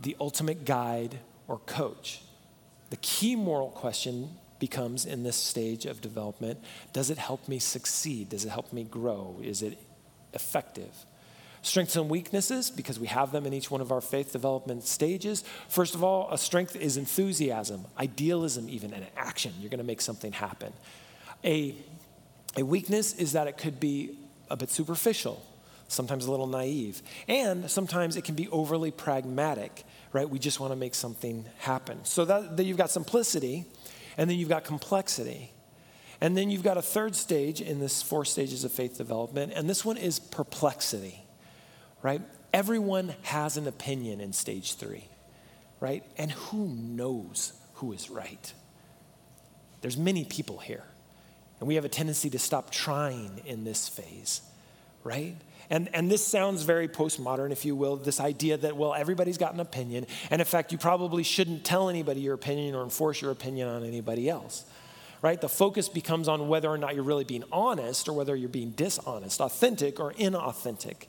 the 0.01 0.17
ultimate 0.21 0.65
guide 0.65 1.21
or 1.47 1.59
coach. 1.59 2.21
The 2.91 2.97
key 2.97 3.37
moral 3.37 3.71
question 3.71 4.39
becomes 4.59 5.07
in 5.07 5.23
this 5.23 5.37
stage 5.37 5.87
of 5.87 6.01
development 6.01 6.59
does 6.93 7.11
it 7.11 7.19
help 7.19 7.47
me 7.47 7.61
succeed? 7.61 8.31
Does 8.31 8.45
it 8.45 8.49
help 8.49 8.73
me 8.73 8.83
grow? 8.83 9.37
Is 9.41 9.63
it 9.63 9.79
effective. 10.35 11.07
Strengths 11.65 11.95
and 11.95 12.11
weaknesses, 12.11 12.73
because 12.73 12.99
we 12.99 13.07
have 13.07 13.31
them 13.31 13.47
in 13.47 13.53
each 13.53 13.71
one 13.71 13.81
of 13.81 13.93
our 13.93 14.01
faith 14.01 14.33
development 14.33 14.83
stages. 14.83 15.45
First 15.69 15.95
of 15.95 16.03
all, 16.03 16.29
a 16.33 16.37
strength 16.37 16.75
is 16.75 16.97
enthusiasm, 16.97 17.85
idealism, 17.97 18.69
even, 18.69 18.93
and 18.93 19.07
action. 19.17 19.53
You're 19.61 19.71
going 19.71 19.79
to 19.79 19.85
make 19.85 20.01
something 20.01 20.33
happen. 20.33 20.73
A, 21.45 21.77
a 22.57 22.65
weakness 22.65 23.15
is 23.15 23.33
that 23.33 23.47
it 23.47 23.59
could 23.59 23.79
be 23.79 24.19
a 24.51 24.57
bit 24.57 24.71
superficial, 24.71 25.41
sometimes 25.87 26.27
a 26.27 26.33
little 26.33 26.49
naive, 26.49 27.01
and 27.29 27.71
sometimes 27.71 28.17
it 28.17 28.25
can 28.25 28.35
be 28.35 28.49
overly 28.49 28.91
pragmatic, 28.91 29.85
right? 30.13 30.29
We 30.29 30.41
just 30.41 30.59
want 30.59 30.73
to 30.73 30.77
make 30.77 30.97
something 30.97 31.45
happen. 31.59 32.05
So 32.05 32.25
that, 32.25 32.57
that 32.57 32.65
you've 32.65 32.77
got 32.77 32.91
simplicity, 32.91 33.67
and 34.17 34.29
then 34.29 34.37
you've 34.37 34.49
got 34.49 34.65
complexity. 34.65 35.52
And 36.23 36.37
then 36.37 36.51
you've 36.51 36.63
got 36.63 36.77
a 36.79 36.83
third 36.83 37.17
stage 37.17 37.61
in 37.61 37.81
this 37.81 38.01
four 38.01 38.25
stages 38.25 38.63
of 38.63 38.71
faith 38.71 38.97
development, 38.97 39.53
and 39.57 39.69
this 39.69 39.85
one 39.85 39.97
is 39.97 40.21
perplexity, 40.21 41.21
right? 42.01 42.23
Everyone 42.53 43.13
has 43.23 43.57
an 43.57 43.67
opinion 43.67 44.21
in 44.21 44.33
stage 44.33 44.75
three, 44.75 45.09
right? 45.81 46.05
And 46.17 46.31
who 46.31 46.69
knows 46.69 47.55
who 47.75 47.93
is 47.93 48.09
right? 48.09 48.53
There's 49.81 49.97
many 49.97 50.25
people 50.25 50.59
here, 50.59 50.85
and 51.59 51.67
we 51.67 51.75
have 51.75 51.85
a 51.85 51.89
tendency 51.89 52.31
to 52.31 52.39
stop 52.39 52.71
trying 52.71 53.41
in 53.45 53.65
this 53.65 53.89
phase, 53.89 54.43
right? 55.03 55.35
And, 55.71 55.93
and 55.93 56.09
this 56.09 56.25
sounds 56.25 56.63
very 56.63 56.87
postmodern, 56.87 57.51
if 57.51 57.65
you 57.65 57.75
will, 57.75 57.97
this 57.97 58.21
idea 58.21 58.57
that, 58.59 58.77
well, 58.77 58.95
everybody's 58.95 59.39
got 59.39 59.55
an 59.55 59.61
opinion. 59.61 60.07
And 60.31 60.41
in 60.41 60.47
fact, 60.47 60.71
you 60.71 60.79
probably 60.79 61.25
shouldn't 61.25 61.65
tell 61.65 61.89
anybody 61.89 62.21
your 62.21 62.35
opinion 62.35 62.77
or 62.77 62.85
enforce 62.85 63.21
your 63.21 63.33
opinion 63.33 63.67
on 63.67 63.83
anybody 63.83 64.29
else 64.29 64.65
right? 65.23 65.41
The 65.41 65.49
focus 65.49 65.89
becomes 65.89 66.29
on 66.29 66.49
whether 66.49 66.69
or 66.69 66.77
not 66.77 66.95
you're 66.95 67.05
really 67.05 67.25
being 67.25 67.45
honest 67.53 68.09
or 68.09 68.13
whether 68.13 68.37
you're 68.37 68.49
being 68.49 68.73
dishonest, 68.73 69.41
authentic 69.41 70.01
or 70.01 70.13
inauthentic. 70.15 71.07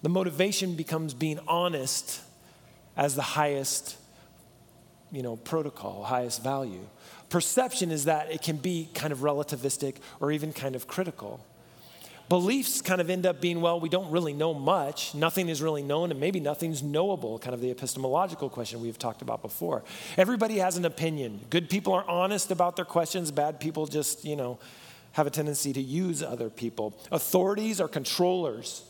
The 0.00 0.08
motivation 0.08 0.74
becomes 0.74 1.14
being 1.14 1.38
honest 1.46 2.22
as 2.96 3.14
the 3.14 3.22
highest, 3.22 3.96
you 5.12 5.22
know, 5.22 5.36
protocol, 5.36 6.02
highest 6.04 6.42
value. 6.42 6.88
Perception 7.28 7.90
is 7.90 8.06
that 8.06 8.32
it 8.32 8.42
can 8.42 8.56
be 8.56 8.88
kind 8.94 9.12
of 9.12 9.20
relativistic 9.20 9.96
or 10.18 10.32
even 10.32 10.52
kind 10.52 10.74
of 10.74 10.88
critical 10.88 11.46
beliefs 12.32 12.80
kind 12.80 13.02
of 13.02 13.10
end 13.10 13.26
up 13.26 13.42
being 13.42 13.60
well, 13.60 13.78
we 13.78 13.90
don't 13.90 14.10
really 14.10 14.32
know 14.32 14.54
much. 14.54 15.14
Nothing 15.14 15.50
is 15.50 15.60
really 15.60 15.82
known, 15.82 16.10
and 16.10 16.18
maybe 16.18 16.40
nothing's 16.40 16.82
knowable, 16.82 17.38
kind 17.38 17.52
of 17.52 17.60
the 17.60 17.70
epistemological 17.70 18.48
question 18.48 18.80
we've 18.80 18.98
talked 18.98 19.20
about 19.20 19.42
before. 19.42 19.84
Everybody 20.16 20.56
has 20.56 20.78
an 20.78 20.86
opinion. 20.86 21.42
Good 21.50 21.68
people 21.68 21.92
are 21.92 22.08
honest 22.08 22.50
about 22.50 22.76
their 22.76 22.86
questions, 22.86 23.30
bad 23.30 23.60
people 23.60 23.84
just, 23.84 24.24
you 24.24 24.34
know, 24.34 24.58
have 25.12 25.26
a 25.26 25.30
tendency 25.30 25.74
to 25.74 25.80
use 25.82 26.22
other 26.22 26.48
people. 26.48 26.98
Authorities 27.10 27.82
are 27.82 27.88
controllers 27.88 28.82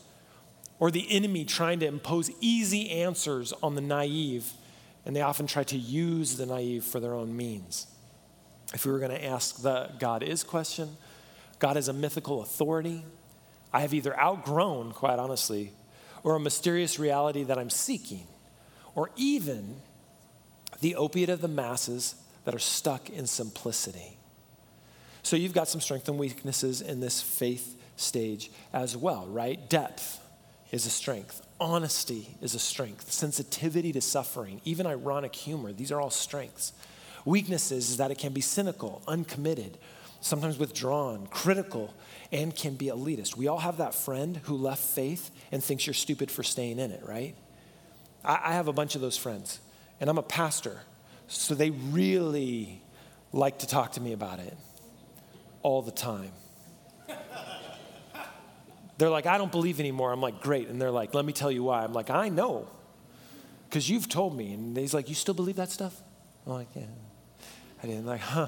or 0.79 0.89
the 0.89 1.05
enemy 1.11 1.43
trying 1.43 1.81
to 1.81 1.85
impose 1.85 2.31
easy 2.39 2.91
answers 2.91 3.51
on 3.61 3.75
the 3.75 3.81
naive, 3.81 4.53
and 5.05 5.13
they 5.13 5.21
often 5.21 5.47
try 5.47 5.65
to 5.65 5.77
use 5.77 6.37
the 6.37 6.45
naive 6.45 6.85
for 6.85 7.01
their 7.01 7.13
own 7.13 7.35
means. 7.35 7.87
If 8.73 8.85
we 8.85 8.93
were 8.93 8.99
going 8.99 9.11
to 9.11 9.25
ask 9.25 9.61
the 9.61 9.91
God 9.99 10.23
is 10.23 10.45
question, 10.45 10.95
God 11.59 11.75
is 11.75 11.89
a 11.89 11.93
mythical 11.93 12.41
authority. 12.41 13.03
I 13.73 13.81
have 13.81 13.93
either 13.93 14.17
outgrown, 14.19 14.91
quite 14.91 15.19
honestly, 15.19 15.73
or 16.23 16.35
a 16.35 16.39
mysterious 16.39 16.99
reality 16.99 17.43
that 17.43 17.57
I'm 17.57 17.69
seeking, 17.69 18.27
or 18.95 19.09
even 19.15 19.77
the 20.79 20.95
opiate 20.95 21.29
of 21.29 21.41
the 21.41 21.47
masses 21.47 22.15
that 22.45 22.53
are 22.53 22.59
stuck 22.59 23.09
in 23.09 23.25
simplicity. 23.25 24.17
So 25.23 25.35
you've 25.35 25.53
got 25.53 25.67
some 25.67 25.81
strengths 25.81 26.09
and 26.09 26.19
weaknesses 26.19 26.81
in 26.81 26.99
this 26.99 27.21
faith 27.21 27.79
stage 27.95 28.51
as 28.73 28.95
well, 28.95 29.25
right? 29.27 29.69
Depth 29.69 30.19
is 30.71 30.85
a 30.85 30.89
strength, 30.89 31.41
honesty 31.59 32.35
is 32.41 32.55
a 32.55 32.59
strength, 32.59 33.11
sensitivity 33.11 33.93
to 33.93 34.01
suffering, 34.01 34.59
even 34.65 34.85
ironic 34.85 35.33
humor, 35.33 35.71
these 35.71 35.91
are 35.91 36.01
all 36.01 36.09
strengths. 36.09 36.73
Weaknesses 37.25 37.91
is 37.91 37.97
that 37.97 38.11
it 38.11 38.17
can 38.17 38.33
be 38.33 38.41
cynical, 38.41 39.01
uncommitted, 39.07 39.77
sometimes 40.23 40.57
withdrawn, 40.57 41.27
critical, 41.27 41.93
and 42.31 42.55
can 42.55 42.75
be 42.75 42.85
elitist. 42.85 43.35
We 43.35 43.49
all 43.49 43.59
have 43.59 43.77
that 43.77 43.93
friend 43.93 44.39
who 44.43 44.55
left 44.55 44.81
faith 44.81 45.29
and 45.51 45.61
thinks 45.61 45.85
you're 45.85 45.93
stupid 45.93 46.31
for 46.31 46.43
staying 46.43 46.79
in 46.79 46.91
it, 46.91 47.03
right? 47.05 47.35
I, 48.23 48.39
I 48.45 48.53
have 48.53 48.69
a 48.69 48.73
bunch 48.73 48.95
of 48.95 49.01
those 49.01 49.17
friends, 49.17 49.59
and 49.99 50.09
I'm 50.09 50.17
a 50.17 50.23
pastor, 50.23 50.79
so 51.27 51.55
they 51.55 51.71
really 51.71 52.81
like 53.33 53.59
to 53.59 53.67
talk 53.67 53.91
to 53.93 54.01
me 54.01 54.13
about 54.13 54.39
it 54.39 54.55
all 55.61 55.81
the 55.81 55.91
time. 55.91 56.31
They're 58.97 59.09
like, 59.09 59.25
I 59.25 59.37
don't 59.37 59.51
believe 59.51 59.81
anymore. 59.81 60.13
I'm 60.13 60.21
like, 60.21 60.39
great. 60.39 60.69
And 60.69 60.81
they're 60.81 60.91
like, 60.91 61.13
let 61.13 61.25
me 61.25 61.33
tell 61.33 61.51
you 61.51 61.63
why. 61.63 61.83
I'm 61.83 61.93
like, 61.93 62.09
I 62.09 62.29
know, 62.29 62.69
because 63.67 63.89
you've 63.89 64.07
told 64.07 64.37
me. 64.37 64.53
And 64.53 64.77
he's 64.77 64.93
like, 64.93 65.09
you 65.09 65.15
still 65.15 65.33
believe 65.33 65.57
that 65.57 65.69
stuff? 65.69 66.01
I'm 66.45 66.53
like, 66.53 66.69
yeah. 66.75 66.83
I 67.81 67.87
didn't. 67.87 68.05
like, 68.05 68.21
huh. 68.21 68.47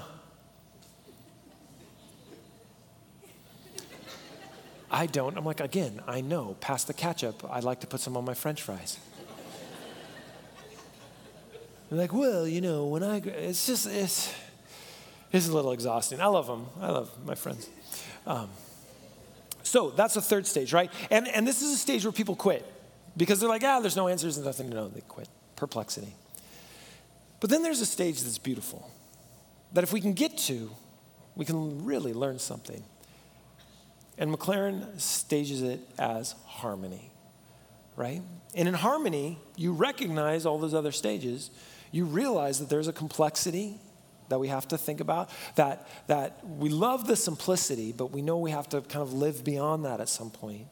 I 4.96 5.04
don't. 5.04 5.36
I'm 5.36 5.44
like, 5.44 5.60
again, 5.60 6.00
I 6.06 6.22
know. 6.22 6.56
Pass 6.62 6.84
the 6.84 6.94
ketchup. 6.94 7.46
I'd 7.50 7.64
like 7.64 7.80
to 7.80 7.86
put 7.86 8.00
some 8.00 8.16
on 8.16 8.24
my 8.24 8.32
french 8.32 8.62
fries. 8.62 8.98
They're 11.90 11.98
like, 11.98 12.14
well, 12.14 12.48
you 12.48 12.62
know, 12.62 12.86
when 12.86 13.02
I, 13.02 13.18
it's 13.18 13.66
just, 13.66 13.86
it's, 13.86 14.34
it's 15.32 15.48
a 15.48 15.52
little 15.52 15.72
exhausting. 15.72 16.18
I 16.18 16.28
love 16.28 16.46
them. 16.46 16.68
I 16.80 16.88
love 16.88 17.10
my 17.26 17.34
friends. 17.34 17.68
Um, 18.26 18.48
so 19.62 19.90
that's 19.90 20.14
the 20.14 20.22
third 20.22 20.46
stage, 20.46 20.72
right? 20.72 20.90
And, 21.10 21.28
and 21.28 21.46
this 21.46 21.60
is 21.60 21.74
a 21.74 21.76
stage 21.76 22.02
where 22.06 22.10
people 22.10 22.34
quit 22.34 22.64
because 23.18 23.38
they're 23.38 23.50
like, 23.50 23.64
ah, 23.64 23.80
there's 23.80 23.96
no 23.96 24.08
answers 24.08 24.38
and 24.38 24.46
nothing 24.46 24.70
to 24.70 24.74
know. 24.74 24.88
They 24.88 25.02
quit. 25.02 25.28
Perplexity. 25.56 26.14
But 27.40 27.50
then 27.50 27.62
there's 27.62 27.82
a 27.82 27.86
stage 27.86 28.22
that's 28.22 28.38
beautiful 28.38 28.90
that 29.74 29.84
if 29.84 29.92
we 29.92 30.00
can 30.00 30.14
get 30.14 30.38
to, 30.38 30.70
we 31.34 31.44
can 31.44 31.84
really 31.84 32.14
learn 32.14 32.38
something. 32.38 32.82
And 34.18 34.32
McLaren 34.32 34.98
stages 35.00 35.62
it 35.62 35.80
as 35.98 36.34
harmony, 36.46 37.10
right? 37.96 38.22
And 38.54 38.68
in 38.68 38.74
harmony, 38.74 39.38
you 39.56 39.72
recognize 39.72 40.46
all 40.46 40.58
those 40.58 40.74
other 40.74 40.92
stages. 40.92 41.50
You 41.92 42.04
realize 42.06 42.58
that 42.60 42.70
there's 42.70 42.88
a 42.88 42.92
complexity 42.92 43.78
that 44.28 44.40
we 44.40 44.48
have 44.48 44.66
to 44.68 44.78
think 44.78 45.00
about, 45.00 45.30
that, 45.54 45.86
that 46.08 46.44
we 46.44 46.68
love 46.68 47.06
the 47.06 47.16
simplicity, 47.16 47.92
but 47.92 48.10
we 48.10 48.22
know 48.22 48.38
we 48.38 48.50
have 48.50 48.68
to 48.70 48.80
kind 48.80 49.02
of 49.02 49.12
live 49.12 49.44
beyond 49.44 49.84
that 49.84 50.00
at 50.00 50.08
some 50.08 50.30
point. 50.30 50.66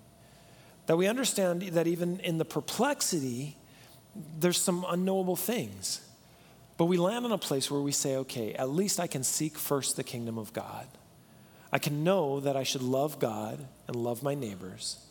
That 0.87 0.97
we 0.97 1.07
understand 1.07 1.63
that 1.63 1.87
even 1.87 2.21
in 2.21 2.39
the 2.39 2.45
perplexity, 2.45 3.57
there's 4.39 4.61
some 4.61 4.85
unknowable 4.89 5.37
things. 5.37 6.01
But 6.77 6.87
we 6.87 6.97
land 6.97 7.25
in 7.25 7.33
a 7.33 7.39
place 7.39 7.71
where 7.71 7.81
we 7.81 7.93
say, 7.93 8.17
okay, 8.17 8.55
at 8.55 8.69
least 8.71 8.99
I 8.99 9.07
can 9.07 9.23
seek 9.23 9.57
first 9.57 9.97
the 9.97 10.03
kingdom 10.03 10.39
of 10.39 10.53
God. 10.53 10.89
I 11.75 11.79
can 11.79 12.05
know 12.05 12.39
that 12.39 12.57
I 12.57 12.63
should 12.63 12.83
love 12.83 13.19
God 13.19 13.59
and 13.89 13.97
love 13.97 14.23
my 14.23 14.37
neighbors. 14.37 15.05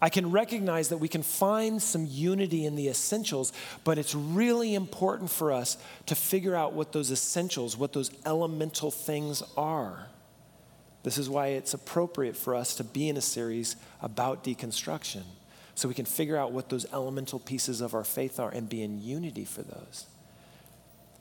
I 0.00 0.08
can 0.08 0.32
recognize 0.32 0.88
that 0.88 0.96
we 0.96 1.06
can 1.06 1.22
find 1.22 1.80
some 1.80 2.04
unity 2.10 2.66
in 2.66 2.74
the 2.74 2.88
essentials, 2.88 3.52
but 3.84 3.96
it's 3.96 4.12
really 4.12 4.74
important 4.74 5.30
for 5.30 5.52
us 5.52 5.78
to 6.06 6.16
figure 6.16 6.56
out 6.56 6.72
what 6.72 6.90
those 6.90 7.12
essentials, 7.12 7.76
what 7.76 7.92
those 7.92 8.10
elemental 8.26 8.90
things 8.90 9.40
are. 9.56 10.08
This 11.04 11.16
is 11.16 11.30
why 11.30 11.48
it's 11.48 11.74
appropriate 11.74 12.36
for 12.36 12.56
us 12.56 12.74
to 12.74 12.84
be 12.84 13.08
in 13.08 13.16
a 13.16 13.20
series 13.20 13.76
about 14.00 14.42
deconstruction, 14.42 15.22
so 15.76 15.86
we 15.86 15.94
can 15.94 16.06
figure 16.06 16.36
out 16.36 16.50
what 16.50 16.70
those 16.70 16.92
elemental 16.92 17.38
pieces 17.38 17.80
of 17.80 17.94
our 17.94 18.02
faith 18.02 18.40
are 18.40 18.50
and 18.50 18.68
be 18.68 18.82
in 18.82 19.00
unity 19.00 19.44
for 19.44 19.62
those. 19.62 20.06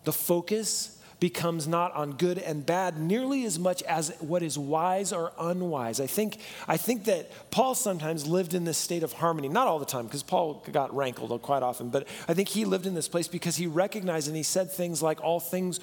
The 0.04 0.14
focus 0.14 1.00
becomes 1.22 1.68
not 1.68 1.94
on 1.94 2.14
good 2.14 2.40
and 2.40 2.66
bad 2.66 3.00
nearly 3.00 3.46
as 3.46 3.60
much 3.60 3.84
as 3.84 4.12
what 4.22 4.42
is 4.42 4.58
wise 4.58 5.14
or 5.14 5.32
unwise. 5.40 6.00
I 6.00 6.08
think, 6.08 6.40
I 6.68 6.78
think 6.78 7.06
that 7.06 7.52
Paul 7.52 7.76
sometimes 7.76 8.26
lived 8.26 8.56
in 8.56 8.64
this 8.64 8.80
state 8.80 9.04
of 9.04 9.14
harmony, 9.14 9.48
not 9.48 9.68
all 9.68 9.78
the 9.78 9.86
time, 9.86 10.06
because 10.06 10.24
Paul 10.24 10.66
got 10.72 10.94
rankled 10.96 11.40
quite 11.44 11.62
often, 11.62 11.90
but 11.90 12.08
I 12.28 12.34
think 12.34 12.50
he 12.50 12.66
lived 12.66 12.88
in 12.88 12.96
this 12.96 13.08
place 13.08 13.28
because 13.28 13.56
he 13.56 13.68
recognized 13.68 14.28
and 14.28 14.36
he 14.36 14.42
said 14.42 14.72
things 14.72 15.04
like, 15.04 15.22
All 15.22 15.40
things 15.40 15.80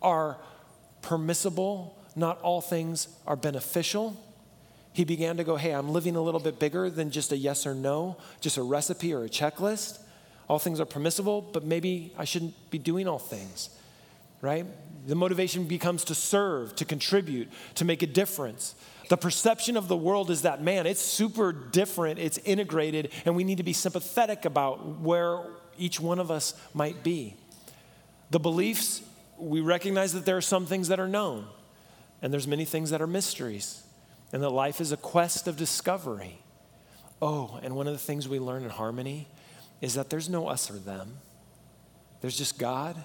are 0.00 0.38
permissible, 1.02 1.98
not 2.14 2.40
all 2.40 2.60
things 2.60 3.08
are 3.26 3.36
beneficial. 3.36 4.16
He 4.92 5.04
began 5.04 5.36
to 5.38 5.44
go, 5.44 5.56
Hey, 5.56 5.72
I'm 5.72 5.88
living 5.88 6.14
a 6.14 6.22
little 6.22 6.40
bit 6.40 6.60
bigger 6.60 6.90
than 6.90 7.10
just 7.10 7.32
a 7.32 7.36
yes 7.36 7.66
or 7.66 7.74
no, 7.74 8.18
just 8.40 8.56
a 8.56 8.62
recipe 8.62 9.12
or 9.12 9.24
a 9.24 9.28
checklist. 9.28 9.98
All 10.48 10.60
things 10.60 10.78
are 10.78 10.86
permissible, 10.86 11.42
but 11.42 11.64
maybe 11.64 12.14
I 12.16 12.24
shouldn't 12.24 12.70
be 12.70 12.78
doing 12.78 13.08
all 13.08 13.18
things 13.18 13.70
right? 14.40 14.66
The 15.06 15.14
motivation 15.14 15.64
becomes 15.64 16.04
to 16.04 16.14
serve, 16.14 16.74
to 16.76 16.84
contribute, 16.84 17.48
to 17.76 17.84
make 17.84 18.02
a 18.02 18.06
difference. 18.06 18.74
The 19.08 19.16
perception 19.16 19.76
of 19.76 19.88
the 19.88 19.96
world 19.96 20.30
is 20.30 20.42
that, 20.42 20.62
man, 20.62 20.86
it's 20.86 21.00
super 21.00 21.52
different, 21.52 22.18
it's 22.18 22.38
integrated, 22.38 23.12
and 23.24 23.36
we 23.36 23.44
need 23.44 23.58
to 23.58 23.62
be 23.62 23.72
sympathetic 23.72 24.44
about 24.44 25.00
where 25.00 25.44
each 25.78 26.00
one 26.00 26.18
of 26.18 26.30
us 26.30 26.54
might 26.74 27.02
be. 27.02 27.36
The 28.30 28.40
beliefs, 28.40 29.02
we 29.38 29.60
recognize 29.60 30.12
that 30.14 30.24
there 30.24 30.36
are 30.36 30.42
some 30.42 30.66
things 30.66 30.88
that 30.88 30.98
are 30.98 31.08
known, 31.08 31.46
and 32.20 32.32
there's 32.32 32.48
many 32.48 32.64
things 32.64 32.90
that 32.90 33.00
are 33.00 33.06
mysteries, 33.06 33.84
and 34.32 34.42
that 34.42 34.50
life 34.50 34.80
is 34.80 34.90
a 34.90 34.96
quest 34.96 35.46
of 35.46 35.56
discovery. 35.56 36.40
Oh, 37.22 37.60
and 37.62 37.76
one 37.76 37.86
of 37.86 37.92
the 37.92 37.98
things 37.98 38.28
we 38.28 38.40
learn 38.40 38.64
in 38.64 38.70
harmony 38.70 39.28
is 39.80 39.94
that 39.94 40.10
there's 40.10 40.28
no 40.28 40.48
us 40.48 40.68
or 40.68 40.78
them. 40.78 41.18
There's 42.20 42.36
just 42.36 42.58
God 42.58 43.04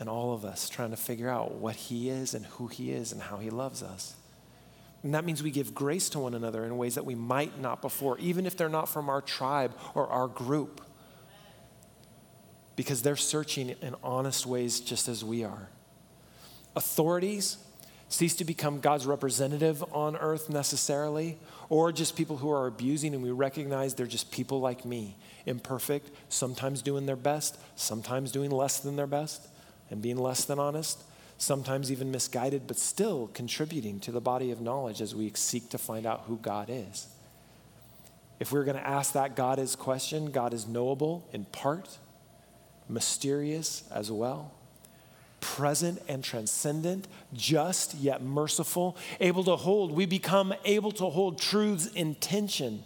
and 0.00 0.08
all 0.08 0.32
of 0.32 0.44
us 0.44 0.68
trying 0.68 0.90
to 0.90 0.96
figure 0.96 1.28
out 1.28 1.52
what 1.52 1.76
He 1.76 2.08
is 2.08 2.34
and 2.34 2.46
who 2.46 2.66
He 2.66 2.90
is 2.90 3.12
and 3.12 3.20
how 3.20 3.36
He 3.36 3.50
loves 3.50 3.82
us. 3.82 4.16
And 5.02 5.14
that 5.14 5.24
means 5.24 5.42
we 5.42 5.50
give 5.50 5.74
grace 5.74 6.08
to 6.10 6.18
one 6.18 6.34
another 6.34 6.64
in 6.64 6.76
ways 6.76 6.96
that 6.96 7.06
we 7.06 7.14
might 7.14 7.60
not 7.60 7.80
before, 7.80 8.18
even 8.18 8.46
if 8.46 8.56
they're 8.56 8.68
not 8.68 8.88
from 8.88 9.08
our 9.08 9.20
tribe 9.20 9.72
or 9.94 10.08
our 10.08 10.26
group, 10.26 10.80
because 12.76 13.02
they're 13.02 13.16
searching 13.16 13.70
in 13.82 13.94
honest 14.02 14.46
ways 14.46 14.80
just 14.80 15.06
as 15.08 15.22
we 15.22 15.44
are. 15.44 15.68
Authorities 16.74 17.58
cease 18.08 18.34
to 18.36 18.44
become 18.44 18.80
God's 18.80 19.06
representative 19.06 19.84
on 19.92 20.16
earth 20.16 20.50
necessarily, 20.50 21.38
or 21.68 21.92
just 21.92 22.16
people 22.16 22.38
who 22.38 22.50
are 22.50 22.66
abusing, 22.66 23.14
and 23.14 23.22
we 23.22 23.30
recognize 23.30 23.94
they're 23.94 24.06
just 24.06 24.32
people 24.32 24.60
like 24.60 24.84
me, 24.84 25.16
imperfect, 25.46 26.10
sometimes 26.28 26.82
doing 26.82 27.06
their 27.06 27.16
best, 27.16 27.58
sometimes 27.76 28.32
doing 28.32 28.50
less 28.50 28.80
than 28.80 28.96
their 28.96 29.06
best, 29.06 29.48
and 29.90 30.00
being 30.00 30.16
less 30.16 30.44
than 30.44 30.58
honest 30.58 31.02
sometimes 31.40 31.90
even 31.90 32.10
misguided, 32.10 32.66
but 32.66 32.78
still 32.78 33.30
contributing 33.32 33.98
to 34.00 34.12
the 34.12 34.20
body 34.20 34.50
of 34.50 34.60
knowledge 34.60 35.00
as 35.00 35.14
we 35.14 35.32
seek 35.34 35.70
to 35.70 35.78
find 35.78 36.04
out 36.04 36.24
who 36.26 36.36
God 36.36 36.68
is. 36.68 37.08
If 38.38 38.52
we're 38.52 38.64
going 38.64 38.76
to 38.76 38.86
ask 38.86 39.14
that 39.14 39.36
God 39.36 39.58
is 39.58 39.74
question, 39.74 40.30
God 40.30 40.52
is 40.52 40.68
knowable 40.68 41.26
in 41.32 41.46
part, 41.46 41.98
mysterious 42.90 43.84
as 43.90 44.12
well, 44.12 44.52
present 45.40 46.02
and 46.08 46.22
transcendent, 46.22 47.08
just 47.32 47.94
yet 47.94 48.22
merciful, 48.22 48.96
able 49.18 49.44
to 49.44 49.56
hold. 49.56 49.92
We 49.92 50.04
become 50.04 50.52
able 50.66 50.92
to 50.92 51.06
hold 51.06 51.40
truths 51.40 51.86
in 51.86 52.16
tension. 52.16 52.84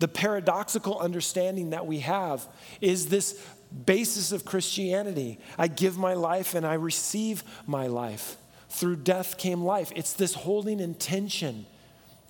The 0.00 0.08
paradoxical 0.08 0.98
understanding 0.98 1.70
that 1.70 1.86
we 1.86 2.00
have 2.00 2.46
is 2.80 3.08
this 3.08 3.44
basis 3.84 4.32
of 4.32 4.44
Christianity. 4.44 5.38
I 5.56 5.68
give 5.68 5.98
my 5.98 6.14
life 6.14 6.54
and 6.54 6.66
I 6.66 6.74
receive 6.74 7.42
my 7.66 7.86
life. 7.86 8.36
Through 8.70 8.96
death 8.96 9.38
came 9.38 9.62
life. 9.62 9.92
It's 9.94 10.12
this 10.12 10.34
holding 10.34 10.80
intention 10.80 11.66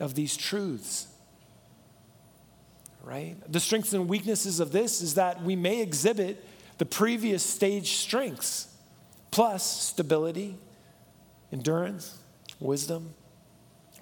of 0.00 0.14
these 0.14 0.36
truths. 0.36 1.08
Right? 3.02 3.36
The 3.50 3.60
strengths 3.60 3.92
and 3.92 4.08
weaknesses 4.08 4.60
of 4.60 4.72
this 4.72 5.00
is 5.00 5.14
that 5.14 5.42
we 5.42 5.56
may 5.56 5.80
exhibit 5.80 6.44
the 6.78 6.86
previous 6.86 7.42
stage 7.42 7.92
strengths, 7.92 8.68
plus 9.30 9.64
stability, 9.64 10.56
endurance, 11.52 12.18
wisdom, 12.60 13.14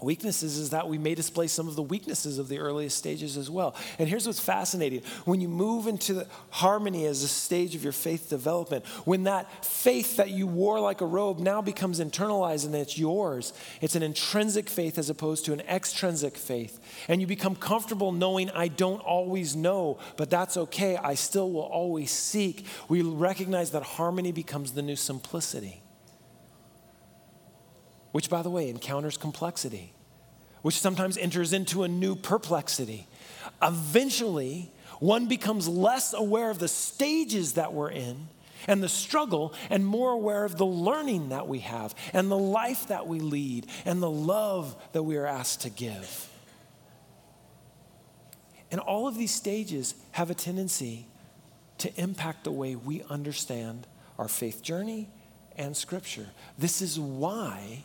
Weaknesses 0.02 0.58
is 0.58 0.70
that 0.70 0.88
we 0.88 0.98
may 0.98 1.14
display 1.14 1.46
some 1.46 1.68
of 1.68 1.74
the 1.74 1.82
weaknesses 1.82 2.38
of 2.38 2.48
the 2.48 2.58
earliest 2.58 2.98
stages 2.98 3.38
as 3.38 3.48
well. 3.48 3.74
And 3.98 4.06
here's 4.06 4.26
what's 4.26 4.40
fascinating 4.40 5.00
when 5.24 5.40
you 5.40 5.48
move 5.48 5.86
into 5.86 6.26
harmony 6.50 7.06
as 7.06 7.22
a 7.22 7.28
stage 7.28 7.74
of 7.74 7.82
your 7.82 7.94
faith 7.94 8.28
development, 8.28 8.84
when 9.06 9.24
that 9.24 9.64
faith 9.64 10.18
that 10.18 10.28
you 10.28 10.46
wore 10.46 10.80
like 10.80 11.00
a 11.00 11.06
robe 11.06 11.38
now 11.38 11.62
becomes 11.62 11.98
internalized 11.98 12.66
and 12.66 12.74
it's 12.74 12.98
yours, 12.98 13.54
it's 13.80 13.94
an 13.94 14.02
intrinsic 14.02 14.68
faith 14.68 14.98
as 14.98 15.08
opposed 15.08 15.46
to 15.46 15.54
an 15.54 15.60
extrinsic 15.60 16.36
faith. 16.36 16.78
And 17.08 17.22
you 17.22 17.26
become 17.26 17.56
comfortable 17.56 18.12
knowing, 18.12 18.50
I 18.50 18.68
don't 18.68 19.00
always 19.00 19.56
know, 19.56 19.98
but 20.18 20.28
that's 20.28 20.58
okay. 20.58 20.98
I 20.98 21.14
still 21.14 21.50
will 21.50 21.62
always 21.62 22.10
seek. 22.10 22.66
We 22.90 23.00
recognize 23.00 23.70
that 23.70 23.82
harmony 23.82 24.32
becomes 24.32 24.72
the 24.72 24.82
new 24.82 24.96
simplicity 24.96 25.82
which, 28.16 28.30
by 28.30 28.40
the 28.40 28.48
way, 28.48 28.70
encounters 28.70 29.18
complexity, 29.18 29.92
which 30.62 30.80
sometimes 30.80 31.18
enters 31.18 31.52
into 31.52 31.82
a 31.82 31.88
new 31.88 32.16
perplexity. 32.16 33.06
Eventually, 33.60 34.72
one 35.00 35.26
becomes 35.26 35.68
less 35.68 36.14
aware 36.14 36.48
of 36.48 36.58
the 36.58 36.66
stages 36.66 37.52
that 37.52 37.74
we're 37.74 37.90
in 37.90 38.28
and 38.66 38.82
the 38.82 38.88
struggle 38.88 39.52
and 39.68 39.84
more 39.84 40.12
aware 40.12 40.46
of 40.46 40.56
the 40.56 40.64
learning 40.64 41.28
that 41.28 41.46
we 41.46 41.58
have 41.58 41.94
and 42.14 42.30
the 42.30 42.38
life 42.38 42.86
that 42.86 43.06
we 43.06 43.20
lead 43.20 43.66
and 43.84 44.02
the 44.02 44.10
love 44.10 44.74
that 44.92 45.02
we 45.02 45.18
are 45.18 45.26
asked 45.26 45.60
to 45.60 45.68
give. 45.68 46.30
And 48.70 48.80
all 48.80 49.06
of 49.06 49.18
these 49.18 49.34
stages 49.34 49.94
have 50.12 50.30
a 50.30 50.34
tendency 50.34 51.06
to 51.76 51.92
impact 52.00 52.44
the 52.44 52.50
way 52.50 52.76
we 52.76 53.02
understand 53.10 53.86
our 54.18 54.26
faith 54.26 54.62
journey 54.62 55.10
and 55.54 55.76
Scripture. 55.76 56.28
This 56.56 56.80
is 56.80 56.98
why 56.98 57.84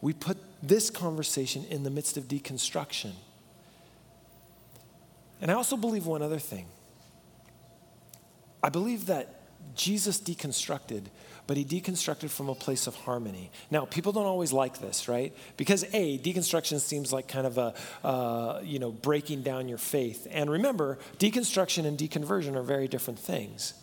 we 0.00 0.12
put 0.12 0.38
this 0.62 0.90
conversation 0.90 1.64
in 1.70 1.82
the 1.82 1.90
midst 1.90 2.16
of 2.16 2.24
deconstruction. 2.24 3.12
And 5.40 5.50
I 5.50 5.54
also 5.54 5.76
believe 5.76 6.06
one 6.06 6.22
other 6.22 6.38
thing. 6.38 6.66
I 8.62 8.68
believe 8.70 9.06
that 9.06 9.38
Jesus 9.74 10.20
deconstructed, 10.20 11.04
but 11.46 11.56
he 11.56 11.64
deconstructed 11.64 12.30
from 12.30 12.48
a 12.48 12.54
place 12.54 12.86
of 12.86 12.94
harmony. 12.96 13.50
Now, 13.70 13.84
people 13.84 14.12
don't 14.12 14.26
always 14.26 14.52
like 14.52 14.78
this, 14.78 15.08
right? 15.08 15.32
Because 15.56 15.84
A, 15.92 16.18
deconstruction 16.18 16.80
seems 16.80 17.12
like 17.12 17.28
kind 17.28 17.46
of 17.46 17.58
a, 17.58 17.74
uh, 18.04 18.60
you 18.64 18.78
know, 18.78 18.90
breaking 18.90 19.42
down 19.42 19.68
your 19.68 19.78
faith. 19.78 20.26
And 20.30 20.50
remember, 20.50 20.98
deconstruction 21.18 21.86
and 21.86 21.96
deconversion 21.96 22.56
are 22.56 22.62
very 22.62 22.88
different 22.88 23.18
things, 23.18 23.74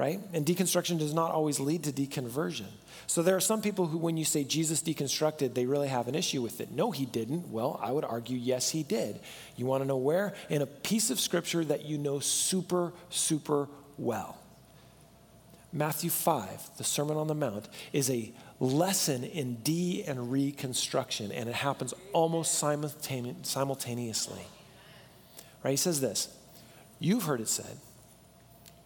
right? 0.00 0.18
And 0.32 0.46
deconstruction 0.46 0.98
does 0.98 1.12
not 1.12 1.30
always 1.30 1.60
lead 1.60 1.84
to 1.84 1.92
deconversion. 1.92 2.68
So 3.06 3.22
there 3.22 3.36
are 3.36 3.40
some 3.40 3.60
people 3.60 3.86
who, 3.86 3.98
when 3.98 4.16
you 4.16 4.24
say 4.24 4.44
Jesus 4.44 4.82
deconstructed, 4.82 5.52
they 5.52 5.66
really 5.66 5.88
have 5.88 6.08
an 6.08 6.14
issue 6.14 6.40
with 6.40 6.62
it. 6.62 6.72
No, 6.72 6.90
he 6.90 7.04
didn't. 7.04 7.50
Well, 7.50 7.78
I 7.82 7.92
would 7.92 8.06
argue, 8.06 8.38
yes, 8.38 8.70
he 8.70 8.82
did. 8.82 9.20
You 9.56 9.66
want 9.66 9.82
to 9.82 9.86
know 9.86 9.98
where? 9.98 10.32
In 10.48 10.62
a 10.62 10.66
piece 10.66 11.10
of 11.10 11.20
scripture 11.20 11.62
that 11.66 11.84
you 11.84 11.98
know 11.98 12.18
super, 12.18 12.94
super 13.10 13.68
well. 13.98 14.38
Matthew 15.70 16.08
5, 16.08 16.78
the 16.78 16.84
Sermon 16.84 17.18
on 17.18 17.26
the 17.26 17.34
Mount, 17.34 17.68
is 17.92 18.08
a 18.08 18.32
lesson 18.58 19.22
in 19.22 19.56
de 19.56 20.02
and 20.04 20.32
reconstruction, 20.32 21.30
and 21.30 21.46
it 21.46 21.54
happens 21.54 21.92
almost 22.14 22.54
simultaneously. 22.54 24.46
Right? 25.62 25.72
He 25.72 25.76
says 25.76 26.00
this 26.00 26.34
You've 26.98 27.24
heard 27.24 27.42
it 27.42 27.48
said, 27.48 27.76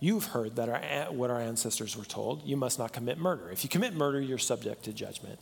You've 0.05 0.27
heard 0.27 0.57
that 0.57 0.69
our, 0.69 0.81
what 1.15 1.31
our 1.31 1.41
ancestors 1.41 1.97
were 1.97 2.05
told 2.05 2.43
you 2.47 2.59
must 2.59 2.79
not 2.79 2.93
commit 2.93 3.17
murder. 3.17 3.49
If 3.51 3.65
you 3.65 3.71
commit 3.71 3.95
murder, 3.95 4.21
you're 4.21 4.37
subject 4.37 4.85
to 4.85 4.93
judgment. 4.93 5.39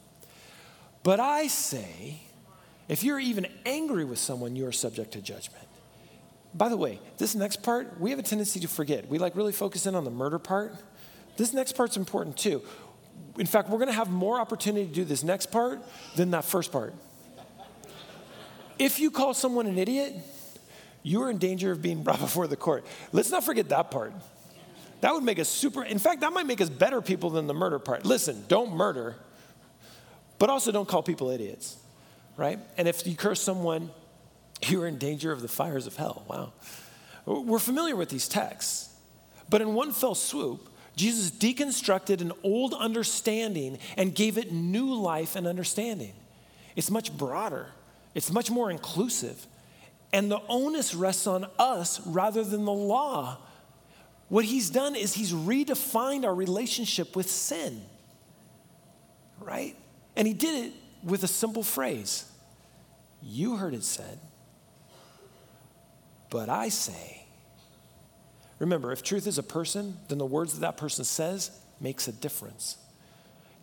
But 1.03 1.19
I 1.19 1.49
say, 1.49 2.23
if 2.89 3.03
you're 3.03 3.19
even 3.19 3.49
angry 3.67 4.05
with 4.05 4.21
someone, 4.21 4.55
you 4.55 4.65
are 4.69 4.71
subject 4.71 5.15
to 5.15 5.21
judgment. 5.21 5.67
By 6.55 6.69
the 6.69 6.77
way, 6.77 7.01
this 7.19 7.35
next 7.35 7.65
part, 7.65 7.99
we 7.99 8.11
have 8.11 8.21
a 8.21 8.23
tendency 8.23 8.61
to 8.61 8.69
forget. 8.69 9.09
We 9.09 9.19
like 9.19 9.35
really 9.35 9.51
focus 9.51 9.87
in 9.87 9.97
on 9.97 10.05
the 10.05 10.13
murder 10.13 10.39
part. 10.39 10.77
This 11.37 11.53
next 11.53 11.73
part's 11.73 11.97
important 11.97 12.37
too. 12.37 12.63
In 13.41 13.47
fact, 13.47 13.69
we're 13.69 13.85
to 13.85 13.93
have 13.93 14.11
more 14.11 14.39
opportunity 14.39 14.87
to 14.87 14.95
do 14.95 15.03
this 15.03 15.25
next 15.25 15.47
part 15.47 15.81
than 16.15 16.31
that 16.31 16.45
first 16.45 16.71
part. 16.71 16.95
If 18.79 19.01
you 19.01 19.11
call 19.11 19.35
someone 19.35 19.67
an 19.67 19.77
idiot, 19.77 20.15
you 21.03 21.21
are 21.23 21.31
in 21.31 21.39
danger 21.39 21.73
of 21.73 21.83
being 21.83 22.05
brought 22.05 22.21
before 22.29 22.47
the 22.47 22.55
court. 22.55 22.87
Let's 23.11 23.33
not 23.33 23.43
forget 23.43 23.69
that 23.71 23.91
part. 23.91 24.13
That 25.03 25.15
would 25.15 25.25
make 25.25 25.41
us 25.41 25.49
super, 25.49 25.83
in 25.83 25.99
fact, 25.99 26.21
that 26.21 26.33
might 26.33 26.47
make 26.47 26.61
us 26.61 26.71
better 26.71 27.03
people 27.03 27.31
than 27.31 27.49
the 27.49 27.55
murder 27.55 27.81
part. 27.81 28.07
Listen, 28.07 28.45
don't 28.47 28.73
murder, 28.73 29.17
but 30.39 30.49
also 30.49 30.71
don't 30.71 30.87
call 30.87 31.03
people 31.03 31.29
idiots, 31.29 31.77
right? 32.37 32.61
And 32.79 32.87
if 32.87 33.05
you 33.05 33.17
curse 33.17 33.43
someone, 33.43 33.91
you're 34.65 34.87
in 34.87 34.99
danger 34.99 35.33
of 35.33 35.43
the 35.43 35.49
fires 35.49 35.89
of 35.89 35.97
hell. 35.97 36.25
Wow. 36.29 36.53
We're 37.27 37.59
familiar 37.59 37.97
with 37.97 38.11
these 38.11 38.29
texts, 38.29 38.95
but 39.51 39.61
in 39.61 39.75
one 39.75 39.91
fell 39.91 40.15
swoop, 40.15 40.69
Jesus 40.95 41.33
deconstructed 41.33 42.21
an 42.21 42.31
old 42.45 42.73
understanding 42.73 43.79
and 43.97 44.15
gave 44.15 44.39
it 44.39 44.53
new 44.53 44.95
life 44.95 45.35
and 45.35 45.49
understanding. 45.49 46.13
It's 46.77 46.93
much 46.93 47.13
broader, 47.17 47.67
it's 48.15 48.31
much 48.31 48.53
more 48.53 48.71
inclusive. 48.71 49.49
And 50.13 50.31
the 50.31 50.41
onus 50.49 50.95
rests 50.95 51.27
on 51.27 51.47
us 51.59 52.07
rather 52.07 52.45
than 52.45 52.67
the 52.67 52.73
law 52.73 53.39
what 54.33 54.47
he's 54.47 54.71
done 54.71 54.97
is 54.97 55.13
he's 55.13 55.35
redefined 55.35 56.25
our 56.25 56.35
relationship 56.35 57.15
with 57.15 57.29
sin, 57.29 57.83
right? 59.39 59.77
And 60.17 60.27
he 60.27 60.33
did 60.33 60.65
it 60.65 60.73
with 61.05 61.23
a 61.23 61.29
simple 61.29 61.63
phrase 61.63 62.25
You 63.21 63.57
heard 63.57 63.75
it 63.75 63.85
said, 63.85 64.19
but 66.31 66.49
I 66.49 66.71
say. 66.71 67.27
Remember, 68.59 68.91
if 68.91 69.03
truth 69.03 69.27
is 69.27 69.37
a 69.37 69.43
person, 69.43 69.99
then 70.09 70.17
the 70.17 70.25
words 70.25 70.55
that 70.55 70.61
that 70.61 70.79
person 70.79 71.05
says 71.05 71.51
makes 71.79 72.09
a 72.09 72.13
difference. 72.13 72.79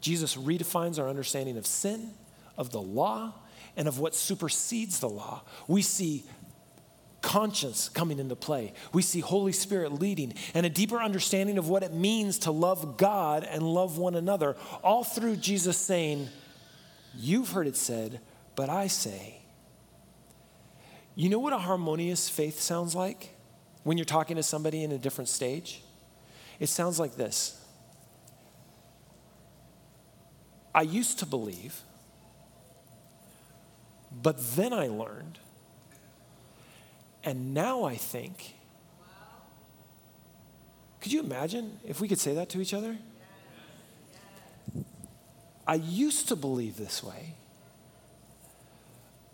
Jesus 0.01 0.35
redefines 0.35 0.99
our 0.99 1.09
understanding 1.09 1.57
of 1.57 1.65
sin, 1.65 2.11
of 2.59 2.69
the 2.69 2.81
law, 2.81 3.33
and 3.75 3.87
of 3.87 3.97
what 3.97 4.13
supersedes 4.13 4.99
the 4.99 5.09
law. 5.09 5.41
We 5.67 5.81
see 5.81 6.25
conscience 7.21 7.89
coming 7.89 8.19
into 8.19 8.35
play. 8.35 8.73
We 8.93 9.01
see 9.01 9.19
Holy 9.19 9.51
Spirit 9.51 9.93
leading 9.93 10.33
and 10.53 10.65
a 10.65 10.69
deeper 10.69 10.97
understanding 10.97 11.57
of 11.57 11.67
what 11.69 11.83
it 11.83 11.93
means 11.93 12.39
to 12.39 12.51
love 12.51 12.97
God 12.97 13.43
and 13.43 13.63
love 13.63 13.97
one 13.97 14.15
another, 14.15 14.55
all 14.83 15.03
through 15.03 15.37
Jesus 15.37 15.77
saying, 15.77 16.29
You've 17.15 17.51
heard 17.51 17.67
it 17.67 17.75
said, 17.75 18.21
but 18.55 18.69
I 18.69 18.87
say. 18.87 19.41
You 21.15 21.29
know 21.29 21.39
what 21.39 21.53
a 21.53 21.57
harmonious 21.57 22.29
faith 22.29 22.59
sounds 22.59 22.95
like 22.95 23.35
when 23.83 23.97
you're 23.97 24.05
talking 24.05 24.37
to 24.37 24.43
somebody 24.43 24.83
in 24.83 24.91
a 24.91 24.97
different 24.97 25.27
stage? 25.27 25.81
It 26.59 26.67
sounds 26.67 26.99
like 26.99 27.15
this 27.15 27.59
I 30.73 30.83
used 30.83 31.19
to 31.19 31.25
believe 31.25 31.83
but 34.11 34.55
then 34.55 34.73
I 34.73 34.87
learned. 34.87 35.39
And 37.23 37.53
now 37.53 37.83
I 37.83 37.95
think. 37.95 38.55
Could 41.01 41.11
you 41.11 41.21
imagine 41.21 41.79
if 41.85 42.01
we 42.01 42.07
could 42.07 42.19
say 42.19 42.33
that 42.35 42.49
to 42.49 42.61
each 42.61 42.73
other? 42.73 42.97
I 45.65 45.75
used 45.75 46.29
to 46.29 46.35
believe 46.35 46.77
this 46.77 47.03
way, 47.03 47.35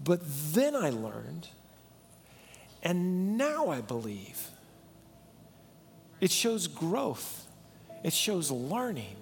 but 0.03 0.19
then 0.53 0.75
I 0.75 0.89
learned, 0.89 1.47
and 2.83 3.37
now 3.37 3.69
I 3.69 3.79
believe. 3.79 4.49
It 6.19 6.31
shows 6.31 6.67
growth, 6.67 7.47
it 8.03 8.11
shows 8.11 8.51
learning. 8.51 9.15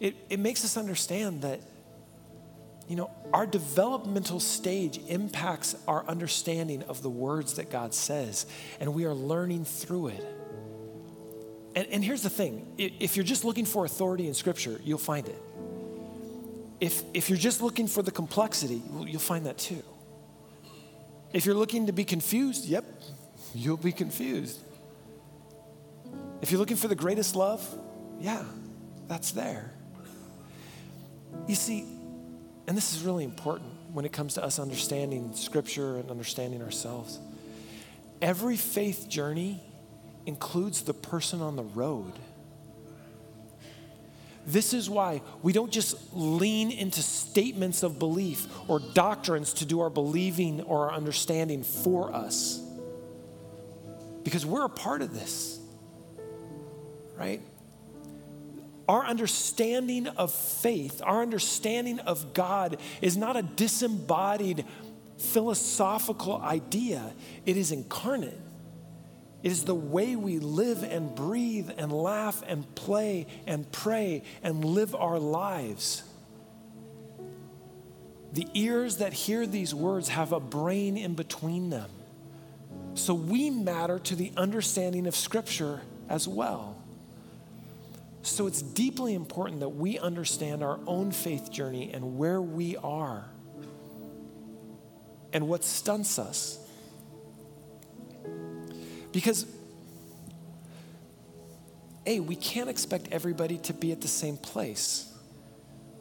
It, 0.00 0.16
it 0.28 0.40
makes 0.40 0.64
us 0.64 0.76
understand 0.76 1.42
that, 1.42 1.60
you 2.88 2.96
know, 2.96 3.10
our 3.32 3.46
developmental 3.46 4.38
stage 4.38 5.00
impacts 5.08 5.74
our 5.88 6.06
understanding 6.06 6.82
of 6.84 7.02
the 7.02 7.10
words 7.10 7.54
that 7.54 7.70
God 7.70 7.94
says, 7.94 8.46
and 8.80 8.94
we 8.94 9.04
are 9.04 9.14
learning 9.14 9.64
through 9.64 10.08
it. 10.08 10.24
And, 11.74 11.86
and 11.88 12.04
here's 12.04 12.22
the 12.22 12.30
thing 12.30 12.74
if 12.78 13.16
you're 13.16 13.24
just 13.24 13.44
looking 13.44 13.64
for 13.64 13.84
authority 13.84 14.28
in 14.28 14.34
Scripture, 14.34 14.80
you'll 14.84 14.98
find 14.98 15.28
it. 15.28 15.42
If, 16.80 17.02
if 17.14 17.28
you're 17.28 17.38
just 17.38 17.60
looking 17.60 17.88
for 17.88 18.02
the 18.02 18.10
complexity, 18.10 18.82
you'll 19.06 19.18
find 19.18 19.46
that 19.46 19.58
too. 19.58 19.82
If 21.32 21.44
you're 21.44 21.54
looking 21.54 21.86
to 21.86 21.92
be 21.92 22.04
confused, 22.04 22.66
yep, 22.66 22.84
you'll 23.54 23.76
be 23.76 23.92
confused. 23.92 24.60
If 26.40 26.50
you're 26.50 26.60
looking 26.60 26.76
for 26.76 26.88
the 26.88 26.94
greatest 26.94 27.34
love, 27.34 27.66
yeah, 28.20 28.44
that's 29.08 29.32
there. 29.32 29.72
You 31.48 31.54
see, 31.54 31.86
and 32.66 32.76
this 32.76 32.94
is 32.94 33.02
really 33.02 33.24
important 33.24 33.70
when 33.92 34.04
it 34.04 34.12
comes 34.12 34.34
to 34.34 34.44
us 34.44 34.58
understanding 34.58 35.34
Scripture 35.34 35.98
and 35.98 36.10
understanding 36.10 36.62
ourselves. 36.62 37.18
Every 38.20 38.56
faith 38.56 39.08
journey 39.08 39.62
includes 40.26 40.82
the 40.82 40.94
person 40.94 41.40
on 41.40 41.56
the 41.56 41.62
road. 41.62 42.12
This 44.46 44.72
is 44.72 44.88
why 44.88 45.22
we 45.42 45.52
don't 45.52 45.72
just 45.72 45.96
lean 46.14 46.70
into 46.70 47.02
statements 47.02 47.82
of 47.82 47.98
belief 47.98 48.46
or 48.68 48.78
doctrines 48.78 49.52
to 49.54 49.64
do 49.64 49.80
our 49.80 49.90
believing 49.90 50.62
or 50.62 50.88
our 50.88 50.94
understanding 50.94 51.62
for 51.62 52.14
us. 52.14 52.62
Because 54.22 54.46
we're 54.46 54.64
a 54.64 54.68
part 54.68 55.02
of 55.02 55.14
this, 55.14 55.58
right? 57.16 57.40
Our 58.88 59.04
understanding 59.04 60.06
of 60.06 60.32
faith, 60.32 61.02
our 61.04 61.22
understanding 61.22 61.98
of 62.00 62.34
God 62.34 62.78
is 63.02 63.16
not 63.16 63.36
a 63.36 63.42
disembodied 63.42 64.64
philosophical 65.18 66.40
idea, 66.40 67.12
it 67.44 67.56
is 67.56 67.72
incarnate. 67.72 68.40
It 69.42 69.52
is 69.52 69.64
the 69.64 69.74
way 69.74 70.16
we 70.16 70.38
live 70.38 70.82
and 70.82 71.14
breathe 71.14 71.70
and 71.76 71.92
laugh 71.92 72.42
and 72.46 72.74
play 72.74 73.26
and 73.46 73.70
pray 73.70 74.22
and 74.42 74.64
live 74.64 74.94
our 74.94 75.18
lives. 75.18 76.02
The 78.32 78.48
ears 78.54 78.96
that 78.96 79.12
hear 79.12 79.46
these 79.46 79.74
words 79.74 80.08
have 80.08 80.32
a 80.32 80.40
brain 80.40 80.96
in 80.96 81.14
between 81.14 81.70
them. 81.70 81.90
So 82.94 83.14
we 83.14 83.50
matter 83.50 83.98
to 84.00 84.16
the 84.16 84.32
understanding 84.36 85.06
of 85.06 85.14
Scripture 85.14 85.82
as 86.08 86.26
well. 86.26 86.76
So 88.26 88.48
it's 88.48 88.60
deeply 88.60 89.14
important 89.14 89.60
that 89.60 89.68
we 89.68 90.00
understand 90.00 90.64
our 90.64 90.80
own 90.84 91.12
faith 91.12 91.52
journey 91.52 91.92
and 91.94 92.18
where 92.18 92.42
we 92.42 92.76
are 92.76 93.24
and 95.32 95.46
what 95.46 95.62
stunts 95.62 96.18
us. 96.18 96.58
Because, 99.12 99.46
A, 102.04 102.18
we 102.18 102.34
can't 102.34 102.68
expect 102.68 103.08
everybody 103.12 103.58
to 103.58 103.72
be 103.72 103.92
at 103.92 104.00
the 104.00 104.08
same 104.08 104.36
place. 104.36 105.10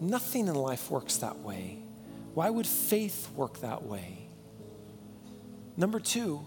Nothing 0.02 0.48
in 0.48 0.56
life 0.56 0.90
works 0.90 1.18
that 1.18 1.38
way. 1.40 1.78
Why 2.34 2.50
would 2.50 2.66
faith 2.66 3.30
work 3.36 3.60
that 3.62 3.84
way? 3.84 4.28
Number 5.78 6.00
two, 6.00 6.44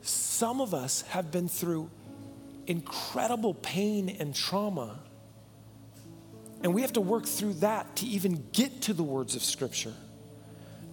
some 0.00 0.60
of 0.60 0.74
us 0.74 1.02
have 1.02 1.30
been 1.30 1.48
through 1.48 1.88
incredible 2.66 3.54
pain 3.54 4.08
and 4.08 4.34
trauma. 4.34 4.98
And 6.62 6.74
we 6.74 6.82
have 6.82 6.92
to 6.94 7.00
work 7.00 7.26
through 7.26 7.54
that 7.54 7.96
to 7.96 8.06
even 8.06 8.46
get 8.52 8.82
to 8.82 8.92
the 8.92 9.02
words 9.02 9.34
of 9.34 9.42
Scripture, 9.42 9.94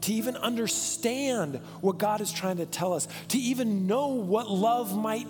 to 0.02 0.14
even 0.14 0.36
understand 0.36 1.60
what 1.82 1.98
God 1.98 2.22
is 2.22 2.32
trying 2.32 2.58
to 2.58 2.66
tell 2.66 2.94
us, 2.94 3.08
to 3.30 3.38
even 3.38 3.86
know 3.86 4.08
what 4.08 4.50
love 4.50 4.98
might 4.98 5.28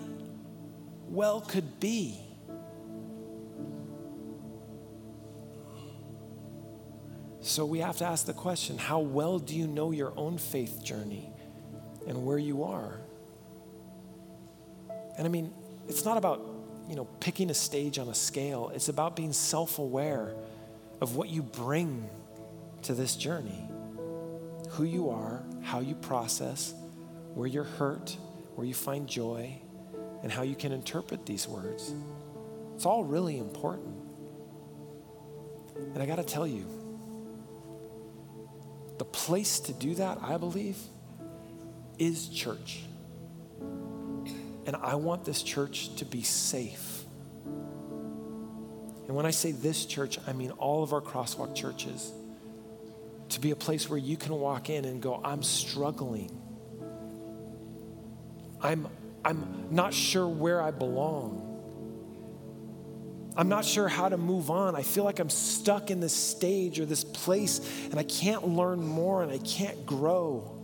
well 1.09 1.41
could 1.41 1.79
be. 1.79 2.19
So 7.41 7.65
we 7.65 7.79
have 7.79 7.97
to 7.97 8.05
ask 8.05 8.25
the 8.25 8.33
question 8.33 8.77
how 8.77 8.99
well 8.99 9.39
do 9.39 9.55
you 9.55 9.65
know 9.67 9.91
your 9.91 10.13
own 10.15 10.37
faith 10.37 10.83
journey 10.83 11.31
and 12.07 12.25
where 12.25 12.37
you 12.37 12.63
are? 12.63 12.99
And 15.17 15.25
I 15.25 15.29
mean, 15.29 15.53
it's 15.89 16.05
not 16.05 16.17
about, 16.17 16.41
you 16.87 16.95
know, 16.95 17.05
picking 17.19 17.49
a 17.49 17.53
stage 17.53 17.99
on 17.99 18.07
a 18.07 18.13
scale. 18.13 18.71
It's 18.73 18.87
about 18.87 19.15
being 19.15 19.33
self-aware 19.33 20.33
of 21.01 21.15
what 21.15 21.29
you 21.29 21.41
bring 21.41 22.07
to 22.83 22.93
this 22.93 23.15
journey. 23.15 23.67
Who 24.71 24.83
you 24.83 25.09
are, 25.09 25.43
how 25.63 25.79
you 25.79 25.95
process, 25.95 26.73
where 27.33 27.47
you're 27.47 27.63
hurt, 27.63 28.15
where 28.55 28.67
you 28.67 28.73
find 28.73 29.07
joy, 29.07 29.59
and 30.21 30.31
how 30.31 30.43
you 30.43 30.55
can 30.55 30.71
interpret 30.71 31.25
these 31.25 31.47
words. 31.47 31.93
It's 32.75 32.85
all 32.85 33.03
really 33.03 33.39
important. 33.39 33.95
And 35.93 36.03
I 36.03 36.05
got 36.05 36.17
to 36.17 36.23
tell 36.23 36.45
you, 36.45 36.65
the 38.99 39.05
place 39.05 39.59
to 39.61 39.73
do 39.73 39.95
that, 39.95 40.19
I 40.21 40.37
believe, 40.37 40.77
is 41.97 42.27
church. 42.27 42.81
And 44.69 44.77
I 44.83 44.93
want 44.93 45.25
this 45.25 45.41
church 45.41 45.95
to 45.95 46.05
be 46.05 46.21
safe. 46.21 47.03
And 49.07 49.15
when 49.15 49.25
I 49.25 49.31
say 49.31 49.51
this 49.51 49.87
church, 49.87 50.19
I 50.27 50.33
mean 50.33 50.51
all 50.51 50.83
of 50.83 50.93
our 50.93 51.01
crosswalk 51.01 51.55
churches. 51.55 52.11
To 53.29 53.41
be 53.41 53.49
a 53.49 53.55
place 53.55 53.89
where 53.89 53.97
you 53.97 54.15
can 54.15 54.31
walk 54.35 54.69
in 54.69 54.85
and 54.85 55.01
go, 55.01 55.19
I'm 55.23 55.41
struggling. 55.41 56.39
I'm, 58.61 58.87
I'm 59.25 59.69
not 59.71 59.91
sure 59.91 60.27
where 60.27 60.61
I 60.61 60.69
belong. 60.69 61.47
I'm 63.35 63.49
not 63.49 63.65
sure 63.65 63.87
how 63.87 64.07
to 64.07 64.17
move 64.17 64.51
on. 64.51 64.75
I 64.75 64.83
feel 64.83 65.03
like 65.03 65.17
I'm 65.17 65.31
stuck 65.31 65.89
in 65.89 65.99
this 65.99 66.13
stage 66.13 66.79
or 66.79 66.85
this 66.85 67.03
place 67.03 67.59
and 67.85 67.99
I 67.99 68.03
can't 68.03 68.47
learn 68.47 68.85
more 68.85 69.23
and 69.23 69.31
I 69.31 69.39
can't 69.39 69.83
grow. 69.87 70.55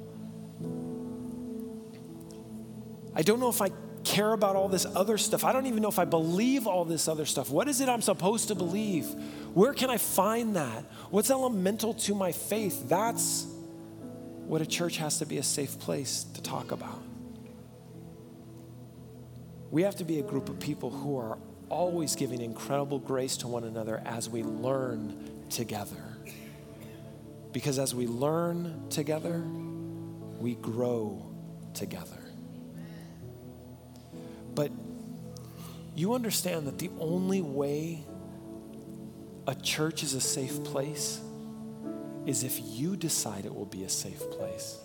I 3.16 3.24
don't 3.24 3.40
know 3.40 3.50
if 3.50 3.64
I 3.64 3.70
care 4.06 4.32
about 4.32 4.56
all 4.56 4.70
this 4.70 4.86
other 4.96 5.18
stuff. 5.18 5.44
I 5.44 5.52
don't 5.52 5.66
even 5.66 5.82
know 5.82 5.90
if 5.90 6.00
I 6.00 6.06
believe 6.06 6.68
all 6.68 6.86
this 6.86 7.08
other 7.08 7.26
stuff. 7.26 7.50
What 7.50 7.68
is 7.68 7.82
it 7.82 7.90
I'm 7.90 8.02
supposed 8.02 8.48
to 8.48 8.56
believe? 8.56 9.08
Where 9.54 9.74
can 9.74 9.90
I 9.90 9.98
find 9.98 10.56
that? 10.56 10.86
What's 11.10 11.30
elemental 11.30 11.94
to 11.96 12.16
my 12.16 12.32
faith? 12.32 12.88
That's 12.88 13.48
what 14.46 14.62
a 14.62 14.66
church 14.66 14.98
has 14.98 15.20
to 15.20 15.26
be 15.26 15.40
a 15.40 15.44
safe 15.44 15.80
place 15.80 16.24
to 16.36 16.42
talk 16.42 16.72
about. 16.72 17.02
We 19.72 19.82
have 19.82 19.96
to 19.96 20.06
be 20.06 20.20
a 20.20 20.24
group 20.24 20.48
of 20.48 20.60
people 20.60 20.90
who 20.92 21.18
are 21.18 21.38
always 21.70 22.16
giving 22.16 22.42
incredible 22.42 23.00
grace 23.00 23.38
to 23.38 23.48
one 23.48 23.64
another 23.64 24.02
as 24.06 24.30
we 24.30 24.44
learn 24.44 25.32
together. 25.50 26.18
Because 27.52 27.80
as 27.80 27.96
we 27.96 28.06
learn 28.08 28.88
together, 28.90 29.44
we 30.40 30.56
grow 30.56 31.26
together. 31.74 32.25
But 34.56 34.72
you 35.96 36.14
understand 36.14 36.68
that 36.68 36.80
the 36.80 36.90
only 37.00 37.42
way 37.42 38.06
a 39.48 39.56
church 39.56 40.02
is 40.02 40.14
a 40.14 40.22
safe 40.22 40.64
place 40.64 41.22
is 42.26 42.44
if 42.44 42.60
you 42.64 42.96
decide 42.96 43.46
it 43.46 43.54
will 43.54 43.66
be 43.66 43.84
a 43.84 43.90
safe 43.90 44.20
place. 44.32 44.80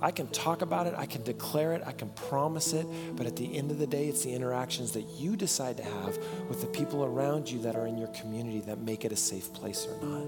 I 0.00 0.10
can 0.10 0.26
talk 0.28 0.62
about 0.62 0.86
it, 0.88 0.94
I 0.96 1.06
can 1.06 1.22
declare 1.22 1.74
it, 1.74 1.82
I 1.86 1.92
can 1.92 2.08
promise 2.10 2.72
it, 2.72 2.86
but 3.14 3.26
at 3.26 3.36
the 3.36 3.56
end 3.56 3.70
of 3.70 3.78
the 3.78 3.86
day, 3.86 4.08
it's 4.08 4.24
the 4.24 4.32
interactions 4.32 4.92
that 4.92 5.02
you 5.10 5.36
decide 5.36 5.76
to 5.76 5.84
have 5.84 6.18
with 6.48 6.60
the 6.60 6.66
people 6.66 7.04
around 7.04 7.48
you 7.48 7.62
that 7.62 7.76
are 7.76 7.86
in 7.86 7.96
your 7.98 8.08
community 8.08 8.60
that 8.62 8.78
make 8.78 9.04
it 9.04 9.12
a 9.12 9.16
safe 9.16 9.52
place 9.52 9.86
or 9.86 10.04
not. 10.04 10.26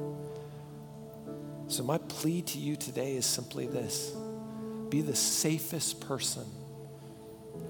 So, 1.67 1.83
my 1.83 1.99
plea 1.99 2.43
to 2.43 2.59
you 2.59 2.77
today 2.77 3.17
is 3.17 3.27
simply 3.27 3.67
this 3.67 4.15
be 4.91 5.01
the 5.01 5.17
safest 5.17 6.01
person 6.07 6.45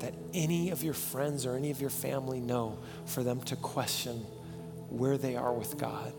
that 0.01 0.14
any 0.32 0.70
of 0.70 0.82
your 0.82 0.95
friends 0.95 1.47
or 1.47 1.57
any 1.57 1.70
of 1.70 1.80
your 1.80 1.90
family 1.90 2.40
know 2.40 2.78
for 3.07 3.22
them 3.22 3.40
to 3.42 3.57
question 3.57 4.24
where 4.88 5.16
they 5.18 5.36
are 5.36 5.53
with 5.53 5.76
God, 5.78 6.12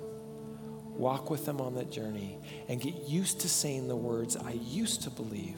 walk 0.93 1.29
with 1.29 1.45
them 1.45 1.61
on 1.61 1.75
that 1.75 1.91
journey, 1.91 2.37
and 2.67 2.81
get 2.81 2.95
used 3.07 3.41
to 3.41 3.49
saying 3.49 3.87
the 3.87 3.95
words 3.95 4.35
I 4.37 4.51
used 4.51 5.03
to 5.03 5.09
believe, 5.09 5.57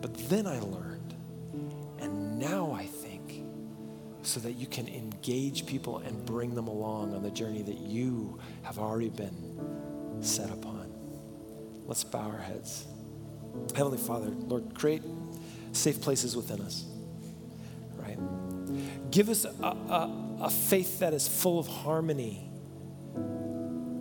but 0.00 0.14
then 0.28 0.46
I 0.46 0.60
learned, 0.60 1.14
and 2.00 2.38
now 2.38 2.72
I 2.72 2.84
think, 2.84 3.44
so 4.22 4.40
that 4.40 4.52
you 4.52 4.66
can 4.66 4.88
engage 4.88 5.66
people 5.66 5.98
and 5.98 6.24
bring 6.24 6.54
them 6.54 6.66
along 6.66 7.14
on 7.14 7.22
the 7.22 7.30
journey 7.30 7.62
that 7.62 7.78
you 7.78 8.38
have 8.62 8.78
already 8.78 9.10
been 9.10 10.20
set 10.20 10.50
upon. 10.50 10.90
Let's 11.86 12.04
bow 12.04 12.30
our 12.30 12.38
heads. 12.38 12.86
Heavenly 13.76 13.98
Father, 13.98 14.30
Lord, 14.30 14.74
create 14.74 15.02
safe 15.72 16.00
places 16.00 16.34
within 16.36 16.60
us, 16.62 16.86
right? 18.06 19.10
Give 19.10 19.28
us 19.28 19.44
a, 19.44 19.48
a, 19.48 20.36
a 20.42 20.50
faith 20.50 21.00
that 21.00 21.14
is 21.14 21.26
full 21.26 21.58
of 21.58 21.66
harmony 21.66 22.50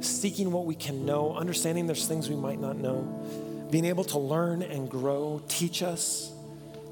seeking 0.05 0.51
what 0.51 0.65
we 0.65 0.75
can 0.75 1.05
know, 1.05 1.33
understanding 1.33 1.85
there's 1.85 2.07
things 2.07 2.29
we 2.29 2.35
might 2.35 2.59
not 2.59 2.77
know, 2.77 3.67
being 3.71 3.85
able 3.85 4.03
to 4.03 4.19
learn 4.19 4.61
and 4.61 4.89
grow, 4.89 5.41
teach 5.47 5.81
us, 5.81 6.31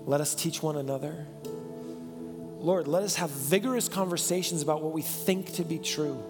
let 0.05 0.21
us 0.21 0.33
teach 0.33 0.63
one 0.63 0.77
another. 0.77 1.25
Lord, 2.59 2.87
let 2.87 3.03
us 3.03 3.15
have 3.15 3.29
vigorous 3.29 3.89
conversations 3.89 4.61
about 4.61 4.81
what 4.81 4.93
we 4.93 5.01
think 5.01 5.53
to 5.53 5.63
be 5.63 5.79
true. 5.79 6.23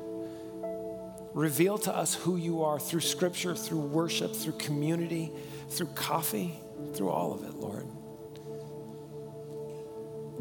Reveal 1.34 1.78
to 1.80 1.96
us 1.96 2.14
who 2.14 2.38
you 2.38 2.64
are 2.64 2.80
through 2.80 3.00
scripture, 3.02 3.56
through 3.56 3.80
worship, 3.80 4.36
through 4.36 4.54
community, 4.54 5.32
through 5.70 5.88
coffee, 5.88 6.60
through 6.94 7.10
all 7.10 7.34
of 7.34 7.44
it, 7.44 7.56
Lord. 7.56 7.88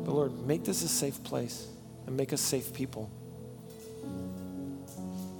But 0.04 0.14
Lord, 0.14 0.46
make 0.46 0.64
this 0.64 0.82
a 0.82 0.88
safe 0.88 1.22
place 1.24 1.68
and 2.06 2.16
make 2.16 2.32
us 2.32 2.40
safe 2.40 2.72
people. 2.72 3.10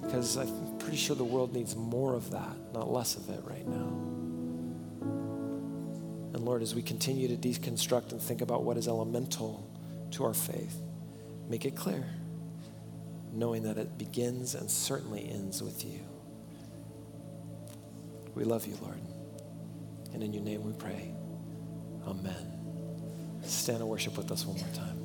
Because 0.03 0.37
I'm 0.37 0.79
pretty 0.79 0.97
sure 0.97 1.17
the 1.17 1.25
world 1.25 1.53
needs 1.55 1.77
more 1.77 2.15
of 2.15 2.31
that, 2.33 2.57
not 2.75 2.91
less 2.91 3.17
of 3.17 3.29
it 3.31 3.43
right 3.45 3.67
now. 3.67 4.11
And 6.35 6.45
Lord, 6.45 6.63
as 6.63 6.75
we 6.75 6.83
continue 6.83 7.29
to 7.29 7.37
deconstruct 7.37 8.13
and 8.13 8.21
think 8.21 8.41
about 8.41 8.63
what 8.65 8.77
is 8.77 8.89
elemental 8.89 9.67
to 10.13 10.25
our 10.25 10.35
faith, 10.35 10.77
make 11.49 11.65
it 11.65 11.77
clear, 11.77 12.05
knowing 13.33 13.63
that 13.65 13.79
it 13.79 13.99
begins 13.99 14.55
and 14.55 14.71
certainly 14.71 15.29
ends 15.31 15.63
with 15.63 15.85
you. 15.85 16.01
We 18.35 18.45
love 18.45 18.67
you, 18.67 18.77
Lord. 18.83 19.01
And 20.13 20.23
in 20.23 20.33
your 20.33 20.43
name 20.43 20.65
we 20.65 20.73
pray. 20.73 21.13
Amen. 22.07 22.60
Stand 23.43 23.81
and 23.81 23.89
worship 23.89 24.17
with 24.17 24.31
us 24.31 24.47
one 24.47 24.57
more 24.57 24.69
time. 24.75 25.00